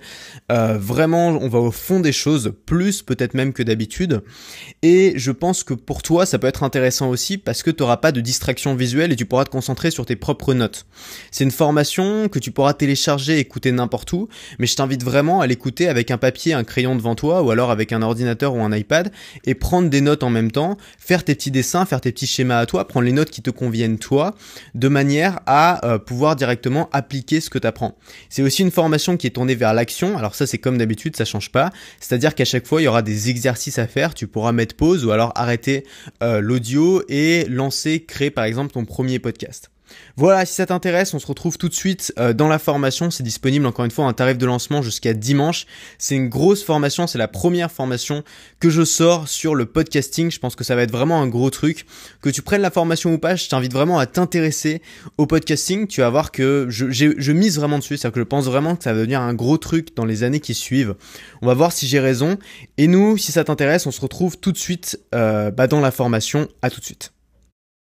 euh, 0.51 0.77
vraiment 0.77 1.29
on 1.29 1.47
va 1.47 1.59
au 1.59 1.71
fond 1.71 1.99
des 1.99 2.11
choses, 2.11 2.53
plus 2.65 3.01
peut-être 3.01 3.33
même 3.33 3.53
que 3.53 3.63
d'habitude. 3.63 4.21
Et 4.81 5.13
je 5.15 5.31
pense 5.31 5.63
que 5.63 5.73
pour 5.73 6.03
toi 6.03 6.25
ça 6.25 6.39
peut 6.39 6.47
être 6.47 6.63
intéressant 6.63 7.09
aussi 7.09 7.37
parce 7.37 7.63
que 7.63 7.71
tu 7.71 7.83
n'auras 7.83 7.97
pas 7.97 8.11
de 8.11 8.21
distraction 8.21 8.75
visuelle 8.75 9.11
et 9.11 9.15
tu 9.15 9.25
pourras 9.25 9.45
te 9.45 9.49
concentrer 9.49 9.91
sur 9.91 10.05
tes 10.05 10.15
propres 10.15 10.53
notes. 10.53 10.85
C'est 11.31 11.43
une 11.43 11.51
formation 11.51 12.27
que 12.29 12.39
tu 12.39 12.51
pourras 12.51 12.73
télécharger, 12.73 13.39
écouter 13.39 13.71
n'importe 13.71 14.11
où, 14.13 14.27
mais 14.59 14.67
je 14.67 14.75
t'invite 14.75 15.03
vraiment 15.03 15.41
à 15.41 15.47
l'écouter 15.47 15.87
avec 15.87 16.11
un 16.11 16.17
papier, 16.17 16.53
un 16.53 16.63
crayon 16.63 16.95
devant 16.95 17.15
toi 17.15 17.41
ou 17.43 17.51
alors 17.51 17.71
avec 17.71 17.91
un 17.91 18.01
ordinateur 18.01 18.55
ou 18.55 18.61
un 18.61 18.75
iPad 18.75 19.11
et 19.45 19.55
prendre 19.55 19.89
des 19.89 20.01
notes 20.01 20.23
en 20.23 20.29
même 20.29 20.51
temps, 20.51 20.77
faire 20.97 21.23
tes 21.23 21.35
petits 21.35 21.51
dessins, 21.51 21.85
faire 21.85 22.01
tes 22.01 22.11
petits 22.11 22.27
schémas 22.27 22.59
à 22.59 22.65
toi, 22.65 22.87
prendre 22.87 23.05
les 23.05 23.11
notes 23.11 23.29
qui 23.29 23.41
te 23.41 23.49
conviennent 23.49 23.97
toi, 23.97 24.35
de 24.75 24.87
manière 24.87 25.39
à 25.45 25.85
euh, 25.85 25.97
pouvoir 25.97 26.35
directement 26.35 26.89
appliquer 26.91 27.41
ce 27.41 27.49
que 27.49 27.59
tu 27.59 27.67
apprends. 27.67 27.97
C'est 28.29 28.41
aussi 28.41 28.61
une 28.61 28.71
formation 28.71 29.17
qui 29.17 29.27
est 29.27 29.31
tournée 29.31 29.55
vers 29.55 29.73
l'action. 29.73 30.17
Alors 30.17 30.35
ça 30.35 30.47
c'est 30.47 30.57
comme 30.57 30.77
d'habitude, 30.77 31.15
ça 31.15 31.25
change 31.25 31.51
pas. 31.51 31.71
C'est-à-dire 31.99 32.35
qu'à 32.35 32.45
chaque 32.45 32.67
fois 32.67 32.81
il 32.81 32.85
y 32.85 32.87
aura 32.87 33.01
des 33.01 33.29
exercices 33.29 33.79
à 33.79 33.87
faire. 33.87 34.13
Tu 34.13 34.27
pourras 34.27 34.51
mettre 34.51 34.75
pause 34.75 35.05
ou 35.05 35.11
alors 35.11 35.31
arrêter 35.35 35.85
euh, 36.23 36.41
l'audio 36.41 37.03
et 37.09 37.45
lancer, 37.49 38.03
créer 38.03 38.31
par 38.31 38.45
exemple 38.45 38.73
ton 38.73 38.85
premier 38.85 39.19
podcast. 39.19 39.69
Voilà, 40.15 40.45
si 40.45 40.53
ça 40.53 40.65
t'intéresse, 40.65 41.13
on 41.13 41.19
se 41.19 41.27
retrouve 41.27 41.57
tout 41.57 41.69
de 41.69 41.73
suite 41.73 42.13
euh, 42.19 42.33
dans 42.33 42.47
la 42.47 42.59
formation. 42.59 43.11
C'est 43.11 43.23
disponible 43.23 43.65
encore 43.65 43.85
une 43.85 43.91
fois 43.91 44.05
un 44.05 44.13
tarif 44.13 44.37
de 44.37 44.45
lancement 44.45 44.81
jusqu'à 44.81 45.13
dimanche. 45.13 45.65
C'est 45.97 46.15
une 46.15 46.29
grosse 46.29 46.63
formation, 46.63 47.07
c'est 47.07 47.17
la 47.17 47.27
première 47.27 47.71
formation 47.71 48.23
que 48.59 48.69
je 48.69 48.83
sors 48.83 49.27
sur 49.27 49.55
le 49.55 49.65
podcasting. 49.65 50.31
Je 50.31 50.39
pense 50.39 50.55
que 50.55 50.63
ça 50.63 50.75
va 50.75 50.83
être 50.83 50.91
vraiment 50.91 51.21
un 51.21 51.27
gros 51.27 51.49
truc. 51.49 51.85
Que 52.21 52.29
tu 52.29 52.41
prennes 52.41 52.61
la 52.61 52.71
formation 52.71 53.13
ou 53.13 53.17
pas, 53.17 53.35
je 53.35 53.47
t'invite 53.47 53.73
vraiment 53.73 53.99
à 53.99 54.05
t'intéresser 54.05 54.81
au 55.17 55.25
podcasting. 55.27 55.87
Tu 55.87 56.01
vas 56.01 56.09
voir 56.09 56.31
que 56.31 56.67
je, 56.69 56.87
je 56.89 57.31
mise 57.31 57.57
vraiment 57.57 57.77
dessus, 57.77 57.97
c'est-à-dire 57.97 58.13
que 58.15 58.21
je 58.21 58.25
pense 58.25 58.45
vraiment 58.45 58.75
que 58.75 58.83
ça 58.83 58.93
va 58.93 58.99
devenir 58.99 59.21
un 59.21 59.33
gros 59.33 59.57
truc 59.57 59.95
dans 59.95 60.05
les 60.05 60.23
années 60.23 60.39
qui 60.39 60.53
suivent. 60.53 60.95
On 61.41 61.47
va 61.47 61.53
voir 61.53 61.71
si 61.71 61.87
j'ai 61.87 61.99
raison. 61.99 62.37
Et 62.77 62.87
nous, 62.87 63.17
si 63.17 63.31
ça 63.31 63.43
t'intéresse, 63.43 63.85
on 63.85 63.91
se 63.91 64.01
retrouve 64.01 64.37
tout 64.37 64.51
de 64.51 64.57
suite 64.57 64.99
euh, 65.13 65.51
bah, 65.51 65.67
dans 65.67 65.79
la 65.79 65.91
formation. 65.91 66.47
À 66.61 66.69
tout 66.69 66.79
de 66.79 66.85
suite. 66.85 67.11